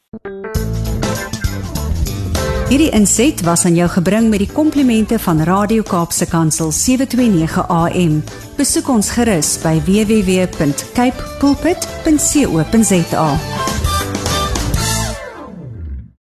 Hierdie 2.69 2.91
inset 2.93 3.41
was 3.41 3.65
aan 3.65 3.73
jou 3.73 3.89
gebring 3.89 4.29
met 4.29 4.39
die 4.43 4.51
komplimente 4.53 5.17
van 5.19 5.41
Radio 5.41 5.81
Kaapse 5.81 6.27
Kansel 6.29 6.71
729 6.71 7.65
AM. 7.67 8.23
Besoek 8.57 8.89
ons 8.93 9.09
gerus 9.17 9.55
by 9.65 9.81
www.cape 9.89 11.33
pulpit.co.za. 11.41 13.29